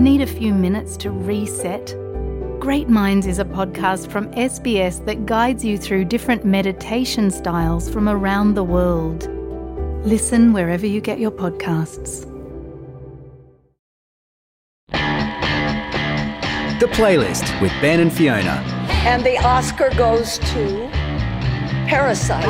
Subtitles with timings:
[0.00, 1.94] Need a few minutes to reset?
[2.58, 8.08] Great Minds is a podcast from SBS that guides you through different meditation styles from
[8.08, 9.28] around the world.
[10.06, 12.22] Listen wherever you get your podcasts.
[16.80, 18.64] The Playlist with Ben and Fiona.
[19.04, 20.99] And the Oscar goes to
[21.90, 22.46] Parasite.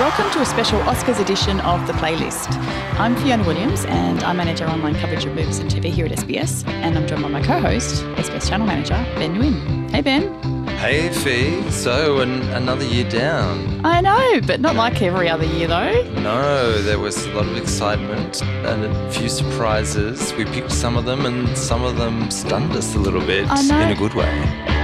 [0.00, 2.52] Welcome to a special Oscars edition of The Playlist.
[2.98, 6.10] I'm Fiona Williams and I manage our online coverage of movies and TV here at
[6.10, 6.66] SBS.
[6.66, 9.88] And I'm joined by my co host, SBS Channel Manager, Ben Nguyen.
[9.92, 10.66] Hey, Ben.
[10.78, 11.70] Hey, Fee.
[11.70, 13.86] So, an, another year down.
[13.86, 16.02] I know, but not like every other year, though.
[16.20, 20.32] No, there was a lot of excitement and a few surprises.
[20.32, 23.90] We picked some of them, and some of them stunned us a little bit in
[23.92, 24.75] a good way.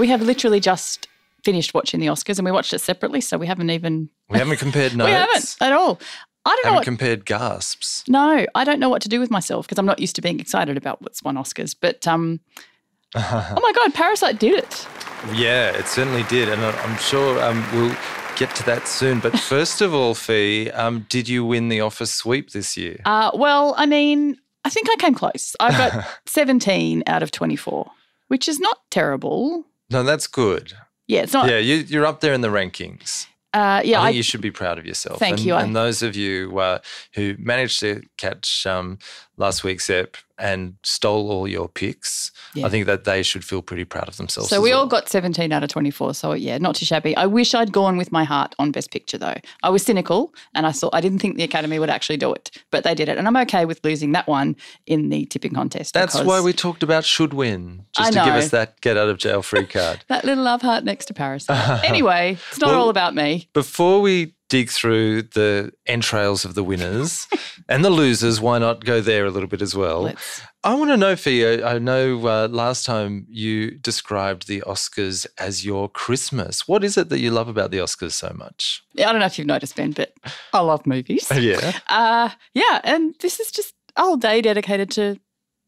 [0.00, 1.08] We have literally just
[1.44, 4.08] finished watching the Oscars and we watched it separately, so we haven't even.
[4.30, 5.06] We haven't compared notes.
[5.10, 6.00] We haven't at all.
[6.46, 6.84] I don't know Haven't what.
[6.84, 8.04] compared gasps.
[8.08, 10.40] no, I don't know what to do with myself because I'm not used to being
[10.40, 11.76] excited about what's won Oscars.
[11.78, 12.40] But um,
[13.14, 14.86] oh my God, Parasite did it.
[15.34, 17.94] Yeah, it certainly did, and I- I'm sure um, we'll
[18.36, 19.20] get to that soon.
[19.20, 23.00] But first of all, Fee, um, did you win the office sweep this year?
[23.04, 25.54] Uh, well, I mean, I think I came close.
[25.60, 27.90] I got 17 out of 24,
[28.28, 29.66] which is not terrible.
[29.90, 30.72] No, that's good.
[31.06, 31.48] Yeah, it's not.
[31.48, 33.26] Yeah, you, you're up there in the rankings.
[33.52, 35.18] Uh, yeah, I I, think you should be proud of yourself.
[35.18, 35.54] Thank and, you.
[35.54, 36.78] I- And those of you uh,
[37.14, 38.98] who managed to catch um,
[39.36, 42.66] last week's ep and stole all your picks, Yeah.
[42.66, 44.48] I think that they should feel pretty proud of themselves.
[44.50, 46.14] so we all got 17 out of 24.
[46.14, 47.16] So yeah, not too shabby.
[47.16, 49.34] I wish I'd gone with my heart on Best Picture though.
[49.62, 52.50] I was cynical and I thought I didn't think the Academy would actually do it,
[52.70, 55.94] but they did it, and I'm okay with losing that one in the tipping contest.
[55.94, 59.18] That's why we talked about should win, just to give us that get out of
[59.18, 60.04] jail free card.
[60.08, 61.84] that little love heart next to Parasite.
[61.84, 63.48] anyway, it's not Well- all about me.
[63.52, 67.26] Before we dig through the entrails of the winners
[67.68, 70.02] and the losers, why not go there a little bit as well?
[70.02, 71.66] Let's- I want to know, Fia.
[71.66, 76.68] I know uh, last time you described the Oscars as your Christmas.
[76.68, 78.82] What is it that you love about the Oscars so much?
[78.92, 80.12] Yeah, I don't know if you've noticed, Ben, but
[80.52, 81.30] I love movies.
[81.34, 81.78] Yeah.
[81.88, 85.18] Uh, yeah, and this is just a whole day dedicated to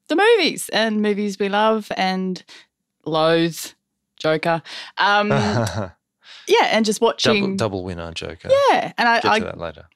[0.08, 2.44] the movies and movies we love and
[3.06, 3.58] loathe.
[4.18, 4.62] Joker.
[4.98, 5.28] Um,
[6.46, 7.56] yeah, and just watching.
[7.56, 8.48] double winner, Joker.
[8.70, 9.86] Yeah, and I, Get I to that later.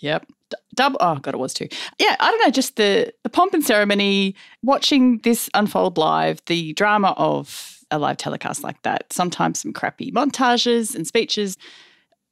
[0.00, 0.26] Yep.
[0.74, 0.98] Double.
[1.00, 1.68] Oh god, it was too.
[1.98, 2.50] Yeah, I don't know.
[2.50, 8.16] Just the the pomp and ceremony, watching this unfold live, the drama of a live
[8.16, 9.12] telecast like that.
[9.12, 11.56] Sometimes some crappy montages and speeches.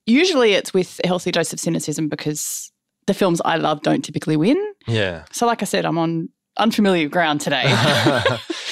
[0.07, 2.73] Usually, it's with a healthy dose of cynicism because
[3.07, 4.59] the films I love don't typically win.
[4.87, 5.25] Yeah.
[5.33, 7.65] So, like I said, I'm on unfamiliar ground today.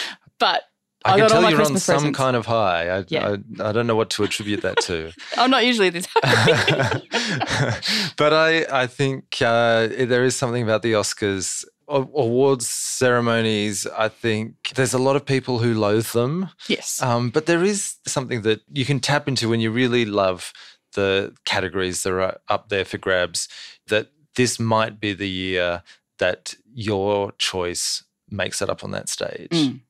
[0.38, 0.62] but
[1.04, 2.18] I, I can tell you're on some presents.
[2.18, 2.98] kind of high.
[2.98, 3.36] I, Yeah.
[3.58, 5.12] I, I don't know what to attribute that to.
[5.36, 7.08] I'm not usually this happy.
[8.16, 13.86] but I, I think uh, there is something about the Oscars awards ceremonies.
[13.86, 16.50] I think there's a lot of people who loathe them.
[16.68, 17.02] yes.
[17.02, 20.52] Um, but there is something that you can tap into when you really love
[20.94, 23.48] the categories that are up there for grabs.
[23.88, 25.82] That this might be the year
[26.18, 29.50] that your choice makes it up on that stage.
[29.50, 29.80] Mm.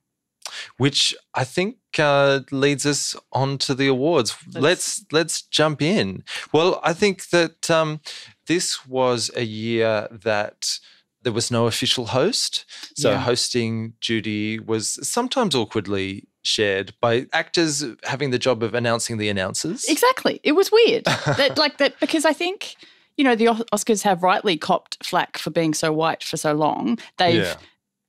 [0.77, 4.35] Which I think uh, leads us on to the awards.
[4.47, 6.23] Let's- Let's let's jump in.
[6.53, 7.99] Well, I think that um,
[8.47, 10.79] this was a year that
[11.23, 12.65] there was no official host.
[12.95, 13.19] So Yeah.
[13.19, 19.85] hosting duty was sometimes awkwardly shared by actors having the job of announcing the announcers.
[19.87, 20.39] Exactly.
[20.43, 21.03] It was weird.
[21.05, 22.75] that like that because I think
[23.17, 26.97] you know the Oscars have rightly copped flack for being so white for so long.
[27.17, 27.55] They've Yeah.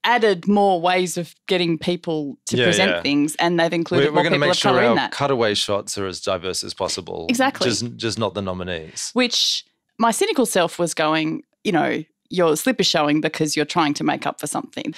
[0.05, 3.03] Added more ways of getting people to Yeah, present yeah.
[3.03, 4.89] things, and they've included We're, more we're going to people make of sure color in
[4.91, 5.13] our that.
[5.13, 7.27] cutaway shots are as diverse as possible.
[7.29, 7.69] Exactly.
[7.69, 9.11] Just, just not the nominees.
[9.15, 9.65] Which
[9.99, 14.05] my cynical self was going, you know, your slip is showing because you're trying to
[14.05, 14.95] make up for something.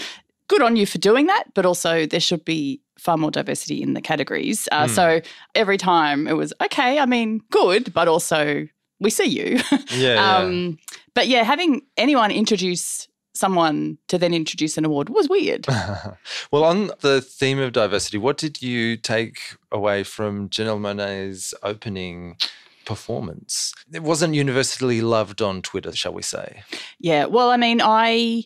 [0.49, 3.95] Good on you for doing that, but also there should be far more diversity in
[3.95, 4.69] the categories.
[4.71, 4.93] Uh, Hmm.
[4.95, 5.21] So
[5.55, 6.99] every time it was okay.
[6.99, 8.69] I mean, good, but also
[9.01, 9.61] we see you.
[9.91, 10.15] Yeah.
[10.15, 10.37] yeah.
[10.39, 10.79] Um,
[11.15, 15.67] but yeah, having anyone introduce someone to then introduce an award was weird.
[16.51, 19.39] well, on the theme of diversity, what did you take
[19.73, 22.37] away from Janelle Monae's opening
[22.85, 23.75] performance?
[23.93, 26.63] It wasn't universally loved on Twitter, shall we say?
[26.99, 28.45] yeah, well, I mean, I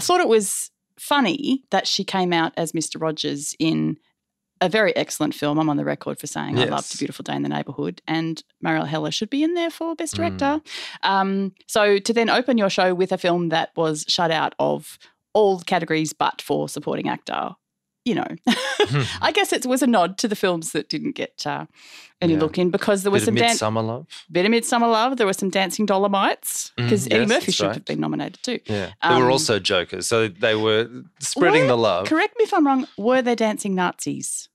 [0.00, 3.00] thought it was funny that she came out as Mr.
[3.00, 3.96] Rogers in
[4.60, 5.58] a very excellent film.
[5.58, 6.94] I'm on the record for saying I loved Yes.
[6.94, 10.14] A Beautiful Day in the Neighborhood, and Marielle Heller should be in there for Best
[10.14, 10.16] Mm.
[10.16, 10.60] Director.
[11.02, 14.98] Um, so to then open your show with a film that was shut out of
[15.34, 17.50] all categories but for supporting actor
[18.06, 18.26] you know,
[19.20, 21.66] I guess it was a nod to the films that didn't get uh,
[22.22, 22.40] any Yeah.
[22.40, 24.06] look in because there was Bit some of dan- Midsommar Love.
[24.32, 25.16] bit of Midsommar Love.
[25.18, 27.74] There were some Dancing Dolemites because Eddie yes, Murphy should right.
[27.74, 28.60] have been nominated too.
[28.66, 28.92] Yeah.
[29.02, 30.06] They were Um, also jokers.
[30.06, 30.88] So they were
[31.20, 32.06] spreading Were- the love.
[32.06, 32.86] Correct me if I'm wrong.
[32.96, 34.48] Were there dancing Nazis?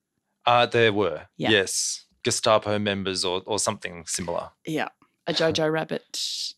[0.46, 1.28] Uh, there were.
[1.38, 1.50] Yeah.
[1.52, 2.06] Yes.
[2.24, 4.50] Gestapo members or, or something similar.
[4.66, 4.90] Yeah,
[5.28, 6.06] a Jojo Rabbit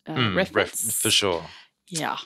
[0.08, 1.46] uh, Mm, ref- reference for sure.
[1.88, 2.18] Yeah.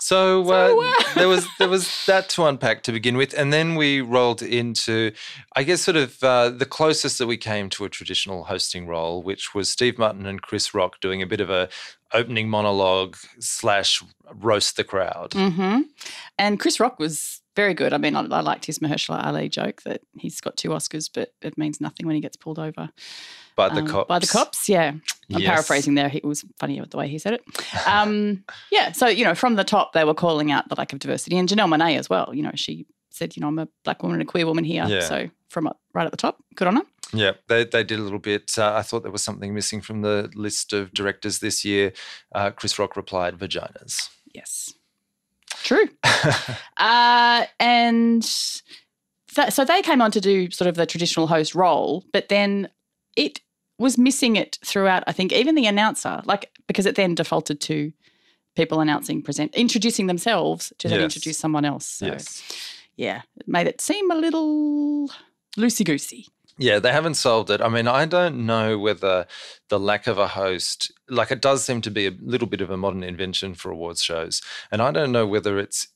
[0.00, 3.52] So, So, uh, uh, there was there was that to unpack to begin with, and
[3.52, 5.12] then we rolled into,
[5.56, 9.22] I guess, sort of uh, the closest that we came to a traditional hosting role,
[9.22, 11.68] which was Steve Martin and Chris Rock doing a bit of a
[12.12, 14.02] opening monologue slash
[14.34, 15.32] roast the crowd.
[15.34, 15.80] hmm
[16.38, 17.92] And Chris Rock was very good.
[17.92, 21.32] I mean, I, I liked his Mahershala Ali joke that he's got two Oscars, but
[21.42, 22.88] it means nothing when he gets pulled over
[23.56, 24.08] By the um, cops.
[24.08, 24.92] By the cops, yeah.
[25.34, 25.46] I'm Yes.
[25.50, 26.10] paraphrasing there.
[26.14, 27.42] It was funny the way he said it.
[27.86, 28.92] Um, yeah.
[28.92, 31.46] So you know, from the top, they were calling out the lack of diversity, and
[31.48, 32.30] Janelle Monae as well.
[32.32, 32.86] You know, she
[33.18, 34.84] said, you know, I'm a black woman and a queer woman here.
[34.86, 35.00] Yeah.
[35.00, 36.82] So from right at the top, good on her.
[37.12, 38.58] Yeah, they, they did a little bit.
[38.58, 41.92] Uh, I thought there was something missing from the list of directors this year.
[42.34, 44.10] Uh, Chris Rock replied, vaginas.
[44.34, 44.74] Yes.
[45.62, 45.88] True.
[46.76, 48.22] uh, and
[49.34, 52.68] that, so they came on to do sort of the traditional host role, but then
[53.16, 53.40] it
[53.78, 55.04] was missing it throughout.
[55.06, 57.92] I think even the announcer, like because it then defaulted to
[58.54, 61.86] people announcing, present, introducing themselves to then introduce someone else.
[61.86, 62.42] So Yes.
[62.98, 65.08] Yeah, it made it seem a little
[65.56, 66.26] loosey goosey.
[66.58, 67.60] Yeah, they haven't solved it.
[67.60, 69.26] I mean, I don't know whether
[69.68, 72.70] the lack of a host, like it does seem to be a little bit of
[72.70, 74.42] a modern invention for awards shows.
[74.72, 75.86] And I don't know whether it's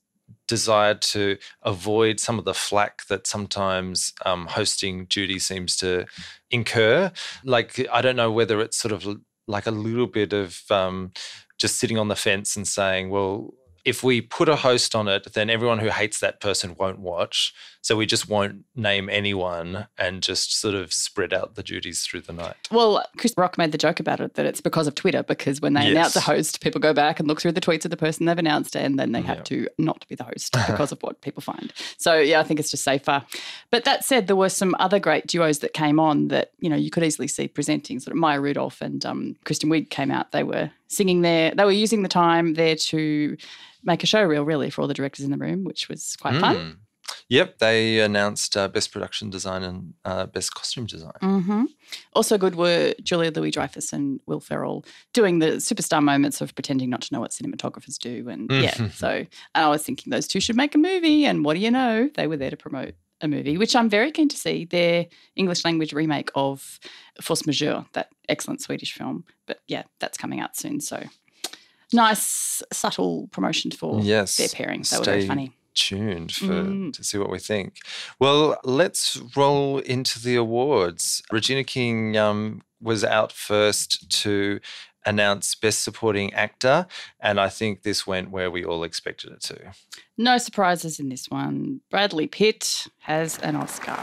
[0.47, 6.07] desired to avoid some of the flack that sometimes um, hosting duty seems to
[6.53, 7.11] incur.
[7.43, 11.11] Like, I don't know whether it's sort of like a little bit of um,
[11.59, 15.33] just sitting on the fence and saying, well, if we put a host on it,
[15.35, 17.53] then everyone who hates that person won't watch.
[17.85, 22.21] So we just won't name anyone and just sort of spread out the duties through
[22.21, 22.55] the night.
[22.71, 25.75] Well, Chris Rock made the joke about it that it's because of Twitter, because when
[25.75, 28.27] they announce a host, people go back and look through the tweets of the person
[28.27, 29.43] they've announced, and then they have Yeah.
[29.43, 31.73] to not be the host because of what people find.
[31.99, 33.25] So, yeah, I think it's just safer.
[33.71, 36.77] But that said, there were some other great duos that came on that, you know,
[36.77, 37.99] you could easily see presenting.
[37.99, 40.31] Sort of Maya Rudolph and um, Kristen Wiig came out.
[40.31, 43.37] They were singing there, they were using the time there to
[43.83, 46.39] make a show reel, really, for all the directors in the room, which was quite
[46.41, 46.79] fun.
[47.29, 51.13] Yep, they announced uh, best production design and uh, best costume design.
[51.21, 51.65] hmm
[52.13, 56.91] Also good were Julia Louis Dreyfus and Will Ferrell doing the superstar moments of pretending
[56.91, 58.29] not to know what cinematographers do.
[58.29, 58.93] And yeah, Mhm.
[58.93, 61.25] so and I was thinking those two should make a movie.
[61.27, 62.09] And what do you know?
[62.15, 65.07] They were there to promote a movie, which I'm very keen to see their
[65.37, 66.81] English language remake of
[67.21, 69.25] Force Majeure, that excellent Swedish film.
[69.47, 70.81] But yeah, that's coming out soon.
[70.81, 71.05] So
[71.93, 74.83] nice, subtle promotion for Yes, their pairing.
[74.91, 75.53] They were very funny.
[75.75, 76.93] Tuned for Mm.
[76.95, 77.77] to see what we think.
[78.19, 81.23] Well, let's roll into the awards.
[81.31, 84.61] Regina King um, was out first to
[85.05, 86.87] announce Best Supporting Actor,
[87.21, 89.73] and I think this went where we all expected it to.
[90.17, 91.81] No surprises in this one.
[91.91, 93.99] Bradley Pitt has an Oscar.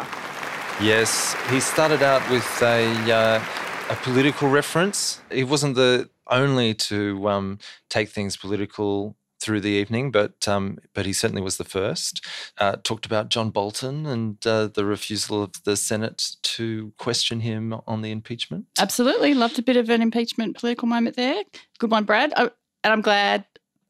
[0.81, 3.44] Yes, he started out with a uh,
[3.89, 5.21] a political reference.
[5.31, 11.06] He wasn't the only to um, take things political through the evening, but um, but
[11.06, 12.26] he certainly was the first.
[12.58, 17.74] Uh, talked about John Bolton and uh, the refusal of the Senate to question him
[17.88, 18.66] on the impeachment.
[18.78, 19.34] Absolutely.
[19.34, 21.44] Loved a bit of an impeachment political moment there.
[21.78, 22.34] Good one, Brad.
[22.36, 22.50] Oh,
[22.84, 23.46] and I'm glad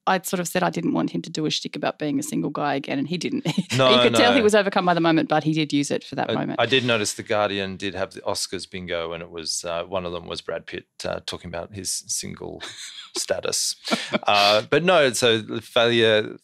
[0.10, 2.24] I'd sort of said I didn't want him to do a shtick about being a
[2.24, 3.48] single guy again, and he didn't.
[3.78, 6.04] No, you could tell he was overcome by the moment, but he did use it
[6.04, 6.60] for that I, moment.
[6.60, 10.06] I did notice the Guardian did have the Oscars bingo, and it was uh, one
[10.06, 12.62] of them was Brad Pitt uh, talking about his single
[13.18, 13.76] status.
[14.24, 16.38] Uh, but no, so the failure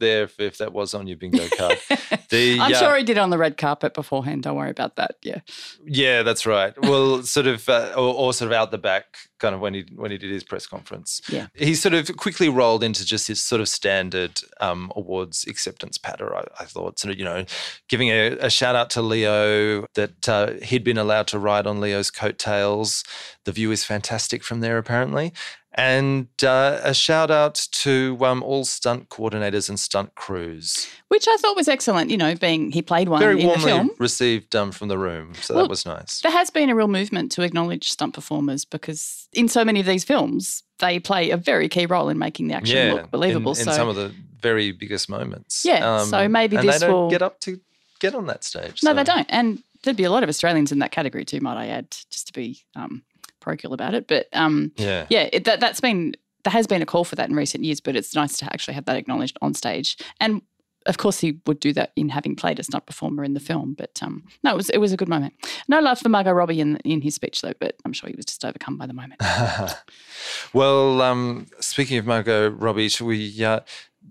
[0.00, 1.78] there if, if that was on your bingo card.
[2.28, 4.44] The, I'm sure he did on the red carpet beforehand.
[4.44, 5.16] Don't worry about that.
[5.22, 5.40] Yeah.
[5.84, 6.72] Yeah, that's right.
[6.80, 9.84] Well, sort of, uh, or, or sort of out the back, kind of when he
[9.94, 11.20] when he did his press conference.
[11.28, 11.48] Yeah.
[11.54, 16.34] he sort of quickly rolled into just his sort of standard um, awards acceptance patter.
[16.34, 17.44] I, I thought, sort of, you know,
[17.88, 21.80] giving a, a shout out to Leo that uh, he'd been allowed to ride on
[21.80, 23.04] Leo's coattails.
[23.44, 25.32] The view is fantastic from there, apparently.
[25.74, 30.86] And uh, a shout out to um, all stunt coordinators and stunt crews.
[31.08, 33.64] Which I thought was excellent, you know, being he played one Very in the warmly
[33.64, 33.90] film.
[33.98, 36.20] received um, from the room, so Well, that was nice.
[36.20, 39.86] There has been a real movement to acknowledge stunt performers because in so many of
[39.86, 43.52] these films, they play a very key role in making the action look believable.
[43.52, 45.64] In, in so some of the very biggest moments.
[45.64, 47.60] Yeah, so maybe and this they don't will- get up to
[47.98, 48.82] get on that stage.
[48.82, 49.26] No, so- they don't.
[49.30, 52.26] And there'd be a lot of Australians in that category too, might I add, just
[52.26, 53.02] to be um,
[53.42, 54.08] parochial about it.
[54.08, 55.06] But um, Yeah.
[55.10, 57.80] yeah, it, that, that's been, there has been a call for that in recent years,
[57.80, 59.96] but it's nice to actually have that acknowledged on stage.
[60.20, 60.40] And
[60.86, 63.74] of course, he would do that in having played a stunt performer in the film.
[63.74, 65.34] But um, no, it was it was a good moment.
[65.68, 68.24] No love for Margot Robbie in in his speech though, but I'm sure he was
[68.24, 69.20] just overcome by the moment.
[70.52, 73.60] well, um, speaking of Margot Robbie, should we uh,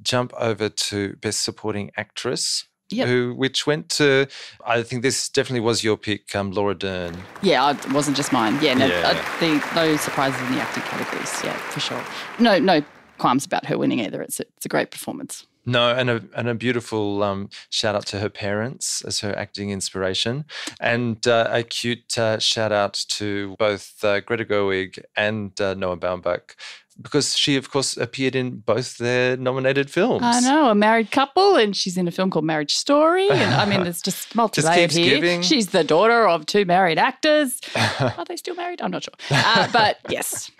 [0.01, 2.65] jump over to Best Supporting Actress?
[2.91, 3.07] Yep.
[3.07, 4.27] Who, which went to,
[4.65, 7.15] I think this definitely was your pick, um, Laura Dern.
[7.41, 8.60] Yeah, it wasn't just mine.
[8.62, 9.01] Yeah, no, Yeah.
[9.15, 11.33] uh, the, no surprises in the acting categories.
[11.43, 12.03] Yeah, for sure.
[12.39, 12.83] No, no
[13.17, 14.21] qualms about her winning either.
[14.21, 15.45] It's a, it's a great performance.
[15.63, 19.69] No, and a and a beautiful um, shout out to her parents as her acting
[19.69, 20.45] inspiration,
[20.79, 25.98] and uh, a cute uh, shout out to both uh, Greta Gerwig and uh, Noah
[25.98, 26.55] Baumbach,
[27.01, 30.22] because she, of course, appeared in both their nominated films.
[30.24, 33.29] I know a married couple, and she's in a film called Marriage Story.
[33.29, 35.15] And I mean, it's just multi-layered here.
[35.15, 35.41] giving.
[35.41, 37.60] She's the daughter of two married actors.
[38.00, 38.81] Are they still married?
[38.81, 39.13] I'm not sure.
[39.29, 40.51] Uh, but yes,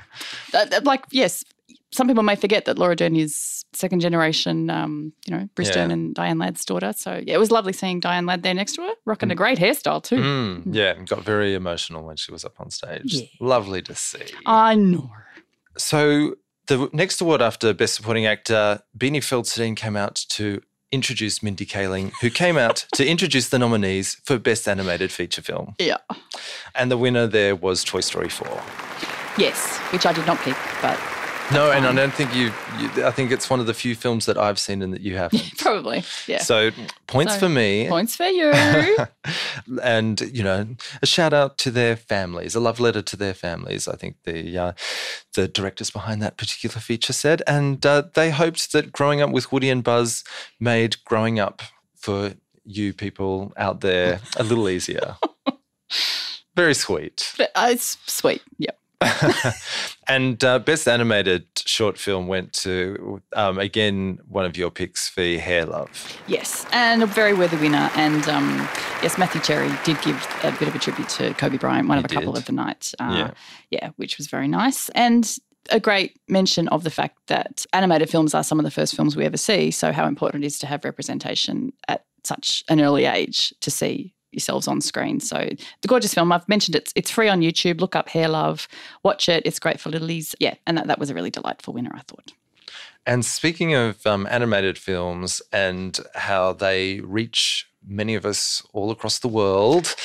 [0.54, 1.44] Uh, uh, like yes,
[1.92, 4.70] some people may forget that Laura Dern is second generation.
[4.70, 5.76] Um, you know, Bruce Yeah.
[5.76, 6.94] Dern and Diane Ladd's daughter.
[6.96, 9.58] So yeah, it was lovely seeing Diane Ladd there next to her, rocking a great
[9.58, 10.18] hairstyle too.
[10.18, 13.14] Mm, yeah, got very emotional when she was up on stage.
[13.14, 13.26] Yeah.
[13.40, 14.24] Lovely to see.
[14.46, 15.10] I know.
[15.78, 16.36] So
[16.68, 20.62] the next award after Best Supporting Actor, Beanie Feldstein came out to
[20.92, 25.76] introduce Mindy Kaling, who came out to introduce the nominees for Best Animated Feature Film.
[25.80, 25.98] Yeah.
[26.76, 28.48] And the winner there was Toy Story 4.
[29.38, 31.00] Yes, which I did not pick, but
[31.54, 34.26] No, and I don't think you, you, I think it's one of the few films
[34.26, 35.58] that I've seen and that you haven't.
[35.58, 36.40] probably yeah.
[36.40, 36.72] So
[37.08, 37.88] points So, for me.
[37.90, 38.52] Points for you.
[39.84, 40.68] and you know
[41.02, 44.58] a shout out to their families a love letter to their families i think the
[44.58, 44.72] uh,
[45.36, 49.52] the directors behind that particular feature said and uh, they hoped that growing up with
[49.52, 50.24] woody and buzz
[50.60, 51.62] made growing up
[51.96, 52.34] for
[52.66, 55.16] you people out there a little easier
[56.56, 58.42] very sweet But, uh, it's sweet.
[58.58, 58.78] Yep.
[60.08, 65.22] and uh, best animated short film went to um, again one of your picks for
[65.22, 65.90] hair love
[66.28, 67.90] Yes, and a very worthy winner.
[67.96, 68.70] And um,
[69.02, 72.04] yes, Matthew Cherry did give a bit of a tribute to Kobe Bryant, one He
[72.06, 72.94] of a couple of the night.
[73.00, 73.32] Uh, Yeah.
[73.70, 74.90] yeah, which was very nice.
[74.90, 75.36] And
[75.70, 79.16] a great mention of the fact that animated films are some of the first films
[79.16, 79.72] we ever see.
[79.72, 84.14] So, how important it is to have representation at such an early age to see
[84.32, 85.20] yourselves on screen.
[85.20, 85.50] So,
[85.82, 87.82] the gorgeous film, I've mentioned it's it's free on YouTube.
[87.82, 88.68] Look up Hair Love,
[89.04, 89.44] watch it.
[89.46, 90.36] It's great for littlies.
[90.40, 92.34] Yeah, and that, that was a really delightful winner, I thought.
[93.06, 99.20] And speaking of um, animated films and how they reach many of us all across
[99.20, 99.96] the world,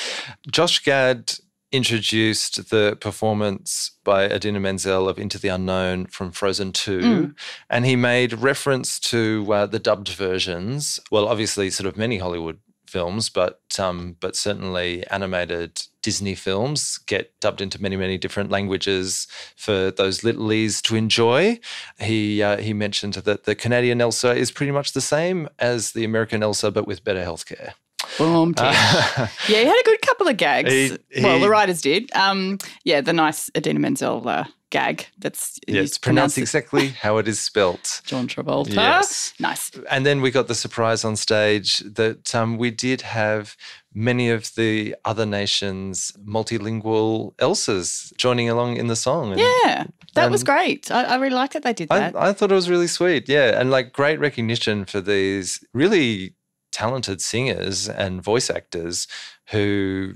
[0.49, 1.33] Josh Gad
[1.71, 7.35] introduced the performance by Idina Menzel of Into the Unknown from Frozen 2.
[7.69, 10.99] And he made reference to uh, the dubbed versions.
[11.11, 17.37] Well, obviously, sort of many Hollywood films, but um, but certainly animated Disney films get
[17.41, 21.59] dubbed into many many different languages for those littlies to enjoy.
[21.99, 26.03] He uh, he mentioned that the Canadian Elsa is pretty much the same as the
[26.03, 27.73] American Elsa, but with better healthcare.
[28.17, 28.63] Boom, tick.
[28.73, 30.71] yeah, he had a good couple of gags.
[30.71, 32.09] He- well, he- the writers did.
[32.15, 37.17] Um, yeah, the nice Idina Menzel uh, gag that's Yeah, it's pronounce pronounced exactly how
[37.17, 38.01] it is spelt.
[38.05, 38.73] John Travolta.
[38.73, 39.33] Yes.
[39.39, 39.71] Nice.
[39.89, 43.55] And then we got the surprise on stage that um, we did have
[43.93, 49.31] many of the other nations' multilingual Elsas joining along in the song.
[49.31, 50.91] And Yeah, that was great.
[50.91, 52.15] I, I really liked that they did I, that.
[52.15, 53.29] I thought it was really sweet.
[53.29, 53.59] Yeah.
[53.59, 56.35] And like great recognition for these really
[56.71, 59.07] talented singers and voice actors
[59.49, 60.13] who,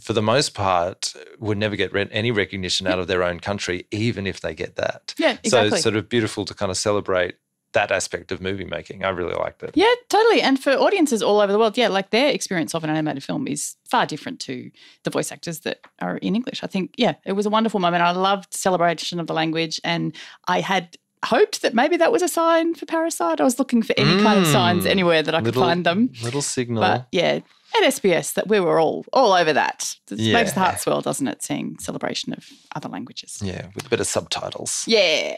[0.00, 4.26] for the most part, would never get any recognition out of their own country, even
[4.26, 5.14] if they get that.
[5.18, 5.68] yeah, So exactly.
[5.74, 7.34] it's sort of beautiful to kind of celebrate
[7.72, 9.02] that aspect of movie making.
[9.02, 9.70] I really liked it.
[9.74, 10.42] yeah, totally.
[10.42, 13.48] And for audiences all over the world, yeah, like their experience of an animated film
[13.48, 14.70] is far different to
[15.04, 16.62] the voice actors that are in English.
[16.62, 18.02] I think, yeah, it was a wonderful moment.
[18.02, 20.14] I loved celebration of the language, and
[20.46, 23.40] I had hoped that maybe that was a sign for Parasite.
[23.40, 24.90] I was looking for any kind of signs Mm.
[24.90, 26.10] anywhere that I could little, find them.
[26.22, 26.82] Little signal.
[26.82, 27.40] But yeah,
[27.76, 29.94] at SBS, that we were all all over that.
[30.10, 31.42] It makes the heart swell, doesn't it?
[31.42, 33.38] Seeing celebration of other languages.
[33.42, 34.84] yeah, with a bit of subtitles.
[34.86, 35.36] Yeah.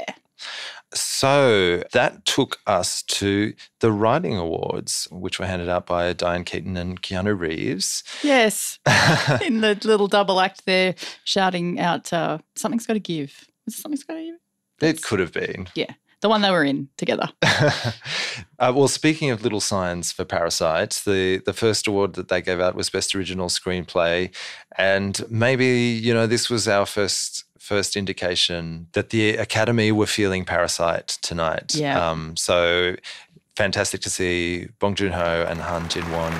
[0.92, 6.76] So that took us to the Writing Awards, which were handed out by Diane Keaton
[6.76, 8.04] and Keanu Reeves.
[8.22, 8.78] Yes.
[9.44, 13.48] In the little double act there, shouting out, uh, something's got to give.
[13.66, 14.34] It something's got to give?
[14.80, 15.68] It could have been.
[15.74, 15.94] Yeah.
[16.24, 17.28] The one they were in together.
[17.42, 22.60] uh, well, speaking of little signs for Parasite, the, the first award that they gave
[22.60, 24.34] out was Best Original Screenplay.
[24.78, 30.46] And maybe, you know, this was our first first indication that the Academy were feeling
[30.46, 31.74] Parasite tonight.
[31.74, 32.02] Yeah.
[32.02, 32.96] Um, so
[33.54, 36.32] fantastic to see Bong Joon-ho and Han Jin-won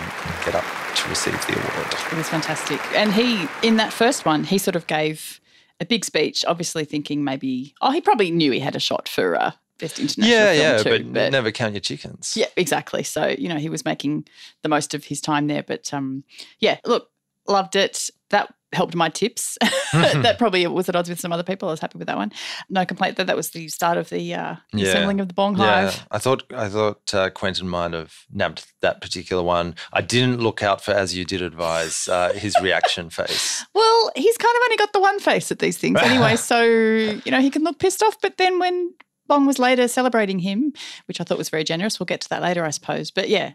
[0.46, 0.64] get up
[0.96, 1.94] to receive the award.
[2.10, 2.80] It was fantastic.
[2.96, 5.42] And he, in that first one, he sort of gave
[5.78, 9.36] a big speech, obviously thinking maybe, oh, he probably knew he had a shot for
[9.36, 11.10] uh, best international yeah, yeah, too.
[11.12, 12.34] but, never count your chickens.
[12.36, 13.02] Yeah, exactly.
[13.02, 14.26] So, you know, he was making
[14.62, 15.62] the most of his time there.
[15.62, 16.24] But um,
[16.60, 17.10] yeah, look,
[17.46, 18.10] loved it.
[18.30, 19.56] That helped my tips.
[19.92, 21.68] that probably was at odds with some other people.
[21.68, 22.32] I was happy with that one.
[22.68, 24.86] No complaint that that was the start of the uh, Yeah.
[24.88, 26.06] assembling of the Bong Yeah, Hive.
[26.10, 29.76] I thought I thought uh, Quentin might have nabbed that particular one.
[29.92, 33.64] I didn't look out for, as you did advise, uh, his reaction face.
[33.74, 36.36] Well, he's kind of only got the one face at these things anyway.
[36.50, 38.20] so, you know, he can look pissed off.
[38.20, 38.94] But then when
[39.26, 40.72] Bong was later celebrating him,
[41.06, 43.10] which I thought was very generous, we'll get to that later, I suppose.
[43.10, 43.52] But yeah,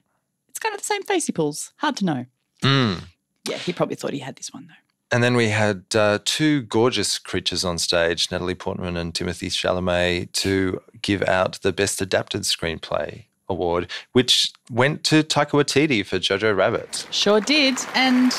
[0.47, 1.73] it's kind of the same face he pulls.
[1.77, 2.25] Hard to know.
[2.63, 3.03] Mm.
[3.47, 4.73] Yeah, he probably thought he had this one though.
[5.11, 10.31] And then we had uh, two gorgeous creatures on stage, Natalie Portman and Timothée Chalamet,
[10.33, 16.55] to give out the Best Adapted Screenplay award, which went to Taika Waititi for Jojo
[16.55, 17.07] Rabbit.
[17.09, 17.79] Sure did.
[17.95, 18.31] And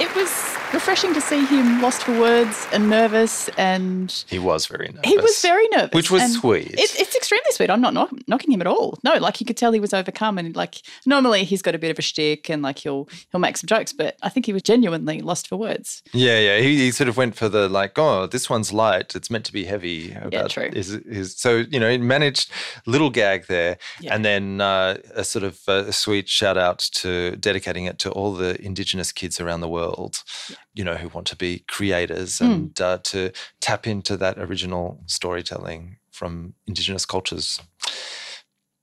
[0.00, 0.30] it was
[0.72, 3.48] refreshing to see him lost for words and nervous.
[3.56, 5.10] And He was very nervous.
[5.10, 5.92] he was very nervous.
[5.92, 6.74] Which was sweet.
[6.78, 7.70] It's, it's extremely sweet.
[7.70, 8.98] I'm not knock, knocking him at all.
[9.04, 10.38] No, like you could tell he was overcome.
[10.38, 13.56] And like normally he's got a bit of a shtick and like he'll he'll make
[13.56, 16.02] some jokes, but I think he was genuinely lost for words.
[16.12, 16.58] Yeah, yeah.
[16.58, 19.14] He, he sort of went for the like, oh, this one's light.
[19.14, 20.12] It's meant to be heavy.
[20.12, 20.70] About true.
[20.72, 22.50] His, his, so you know, he managed
[22.86, 24.14] little gag there, Yeah.
[24.14, 28.32] and then uh, a sort of uh, sweet shout out to dedicating it to all
[28.34, 30.22] the Indigenous kids around the world.
[30.74, 32.44] You know, who want to be creators Hmm.
[32.44, 37.60] and uh, to tap into that original storytelling from Indigenous cultures.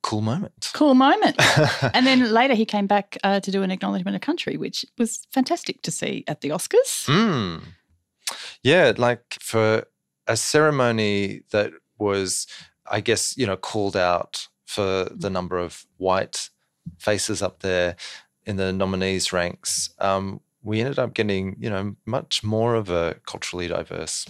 [0.01, 0.72] Cool moment.
[0.74, 1.36] Cool moment.
[1.94, 5.25] and then later he came back uh, to do an acknowledgement of country, which was
[5.32, 7.06] fantastic to see at the Oscars.
[7.08, 7.62] Mm.
[8.63, 9.86] Yeah, like for
[10.27, 12.48] a ceremony that was,
[12.86, 16.50] I guess, you know, called out for the number of white
[16.98, 17.96] faces up there
[18.46, 23.15] in the nominees ranks, um, we ended up getting, you know, much more of a
[23.25, 24.25] culturally diverse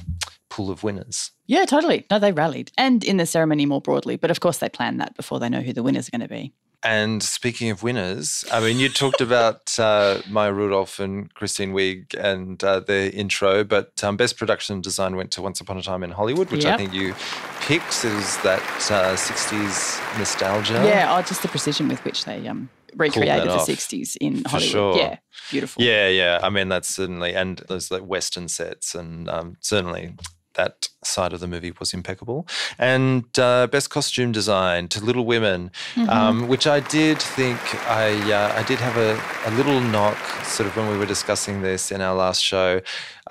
[0.50, 1.32] pool of winners.
[1.48, 2.06] Yeah, totally.
[2.10, 2.72] No, they rallied.
[2.78, 4.18] And in the ceremony more broadly.
[4.18, 6.28] But of course, they plan that before they know who the winners are going to
[6.28, 6.54] be.
[6.86, 12.14] And speaking of winners, I mean, you talked about uh, Maya Rudolph and Christine Wiig
[12.16, 16.04] and uh, their intro, but um, Best Production Design went to Once Upon a Time
[16.04, 17.16] in Hollywood, which I think you
[17.62, 18.62] picked as that
[18.92, 20.74] uh, 60s nostalgia.
[20.74, 23.68] Yeah, oh, just the precision with which they um, recreated the off.
[23.68, 24.72] 60s in Hollywood.
[24.72, 24.98] sure.
[24.98, 25.18] Yeah,
[25.52, 25.84] beautiful.
[25.84, 26.40] Yeah, yeah.
[26.42, 30.16] I mean, that's certainly, and those like Western sets, and um, certainly
[30.56, 32.48] that side of the movie was impeccable.
[32.78, 35.72] And uh, best costume design to Little Women,
[36.10, 40.68] um, which I did think I uh, I did have a, a little knock, sort
[40.68, 42.82] of when we were discussing this in our last show.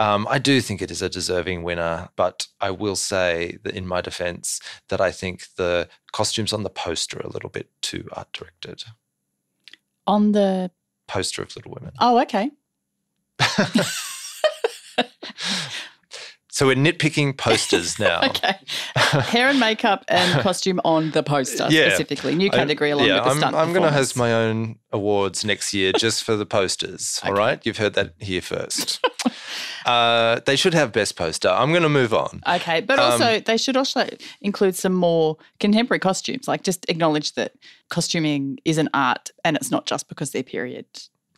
[0.00, 3.86] Um, I do think it is a deserving winner, but I will say that in
[3.86, 8.08] my defence that I think the costumes on the poster are a little bit too
[8.12, 8.84] art directed.
[10.06, 10.70] On the.
[11.08, 11.92] Poster of Little Women.
[12.00, 12.50] Oh, okay.
[16.54, 18.20] So we're nitpicking posters now.
[18.24, 18.54] Okay.
[18.94, 21.88] Hair and makeup and costume on the poster Yeah.
[21.88, 22.34] specifically.
[22.34, 24.76] New I- category along yeah, with the I'm, stunt I'm going to host my own
[24.92, 27.20] awards next year just for the posters.
[27.24, 29.02] All right, you've heard that here first.
[29.86, 31.48] Uh, they should have best poster.
[31.48, 32.40] I'm going to move on.
[32.48, 34.08] Okay, but Um, also they should also
[34.40, 36.48] include some more contemporary costumes.
[36.48, 37.52] Like just acknowledge that
[37.88, 40.86] costuming is an art and it's not just because they're period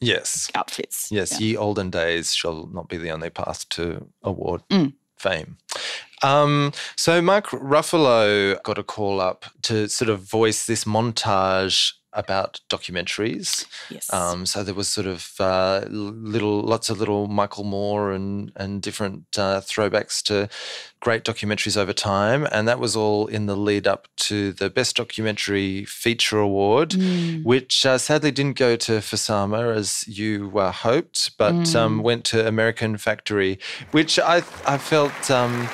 [0.01, 1.09] Yes, outfits.
[1.11, 1.33] yes.
[1.33, 1.39] Yeah.
[1.39, 4.93] Ye olden days shall not be the only path to award Mm.
[5.17, 5.57] fame.
[6.23, 12.61] Um, so Mark Ruffalo got a call up to sort of voice this montage about
[12.71, 13.67] documentaries.
[13.91, 14.13] Yes.
[14.13, 18.81] Um, so there was sort of uh, little, lots of little Michael Moore and and
[18.83, 20.49] different uh, throwbacks to
[21.01, 24.97] great documentaries over time, and that was all in the lead up to the Best
[24.97, 27.45] Documentary Feature Award, Mm.
[27.45, 32.25] which uh, sadly didn't go to For Sama as you uh, hoped, but um, went
[32.27, 33.59] to American Factory,
[33.91, 35.31] which I I felt.
[35.31, 35.69] Um,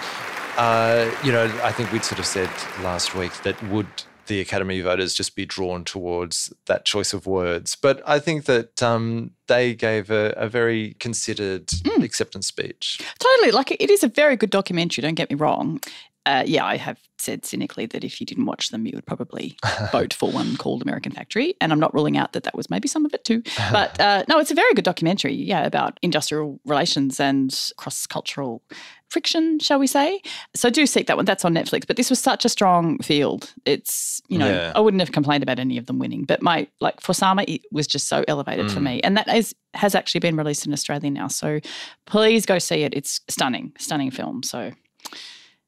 [0.56, 2.50] uh, you know, I think we'd sort of said
[2.82, 3.86] last week that would
[4.30, 7.74] the Academy voters just be drawn towards that choice of words.
[7.74, 11.68] But I think that um, they gave a, a very considered
[12.00, 13.02] acceptance speech.
[13.18, 13.50] Totally.
[13.50, 15.80] Like it is a very good documentary, don't get me wrong.
[16.26, 19.56] Uh, yeah, I have said cynically that if you didn't watch them, you would probably
[19.92, 21.56] vote for one called American Factory.
[21.60, 23.42] And I'm not ruling out that that was maybe some of it too.
[23.72, 28.62] But uh, no, it's a very good documentary, yeah, about industrial relations and cross cultural
[29.10, 30.22] friction, shall we say.
[30.54, 31.24] So do seek that one.
[31.26, 31.86] That's on Netflix.
[31.86, 33.52] But this was such a strong field.
[33.66, 34.72] It's, you know, Yeah.
[34.74, 36.24] I wouldn't have complained about any of them winning.
[36.24, 38.84] But my, like, for Sama, it was just so elevated for Mm.
[38.84, 39.00] me.
[39.02, 41.28] And that is has actually been released in Australia now.
[41.28, 41.60] So
[42.06, 42.92] please go see it.
[42.94, 44.42] It's stunning, stunning film.
[44.42, 44.72] So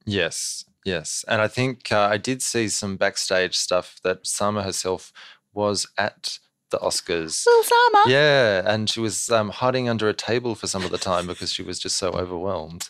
[0.05, 1.25] Yes, yes.
[1.29, 5.13] And I think uh, I did see some backstage stuff that Sama herself
[5.53, 6.39] was at
[6.71, 7.45] the Oscars.
[7.47, 8.03] little Sama.
[8.09, 11.53] Yeah, and she was um, hiding under a table for some of the time because
[11.53, 12.89] she was just so overwhelmed.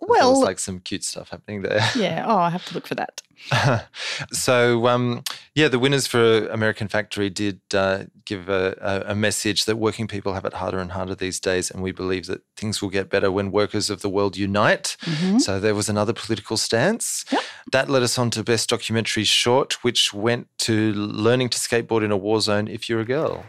[0.00, 1.80] There Well- was like some cute stuff happening there.
[1.96, 2.24] Yeah.
[2.26, 3.22] Oh, I have to look for that.
[4.32, 5.22] so um,
[5.54, 10.34] yeah, the winners for American Factory did uh, give a, a, message that working people
[10.34, 13.30] have it harder and harder these days, and we believe that things will get better
[13.30, 14.96] when workers of the world unite.
[15.38, 17.24] So there was another political stance.
[17.24, 17.36] Mm-hmm.
[17.36, 17.44] Yep.
[17.72, 22.10] That led us on to best documentary short, which went to learning to skateboard in
[22.10, 23.44] a war zone if you're a girl.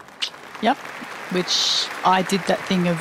[0.61, 0.77] Yep.
[1.31, 2.97] Which I did that thing of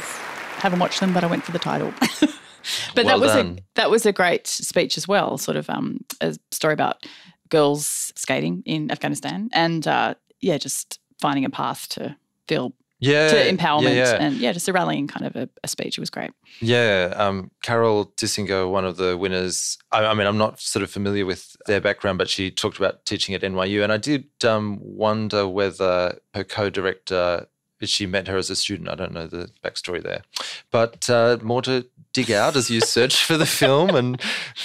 [0.59, 1.93] haven't watched them, but I went for the title.
[2.95, 3.59] but Well that was done.
[3.59, 5.39] a that was a great speech as well.
[5.39, 7.05] Sort of um, a story about
[7.49, 13.37] girls skating in Afghanistan, and uh, yeah, just finding a path to feel Yeah, to
[13.37, 14.17] yeah, empowerment, yeah.
[14.21, 15.97] and yeah, just a rallying kind of a, a speech.
[15.99, 16.31] It was great.
[16.61, 19.79] Yeah, um, Carol Dysinger, one of the winners.
[19.93, 23.05] I, I mean, I'm not sort of familiar with their background, but she talked about
[23.05, 27.47] teaching at NYU, and I did um, wonder whether her co-director,
[27.87, 28.89] she met her as a student.
[28.89, 30.23] I don't know the backstory there,
[30.71, 34.21] but uh, more to dig out as you search for the film and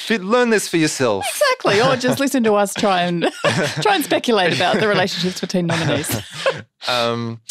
[0.09, 1.25] learn this for yourself.
[1.29, 3.29] Exactly, or just listen to us try and
[3.81, 6.21] try and speculate about the relationships between nominees.
[6.87, 7.41] um,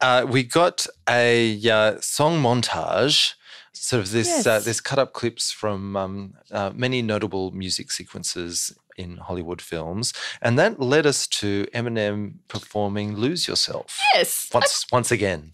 [0.00, 3.34] uh, we got a uh, song montage,
[3.72, 4.64] sort of this uh, Yes.
[4.64, 10.58] this cut up clips from um, uh, many notable music sequences in Hollywood films, and
[10.58, 14.48] that led us to Eminem performing "Lose Yourself" Yes.
[14.52, 15.52] once once again.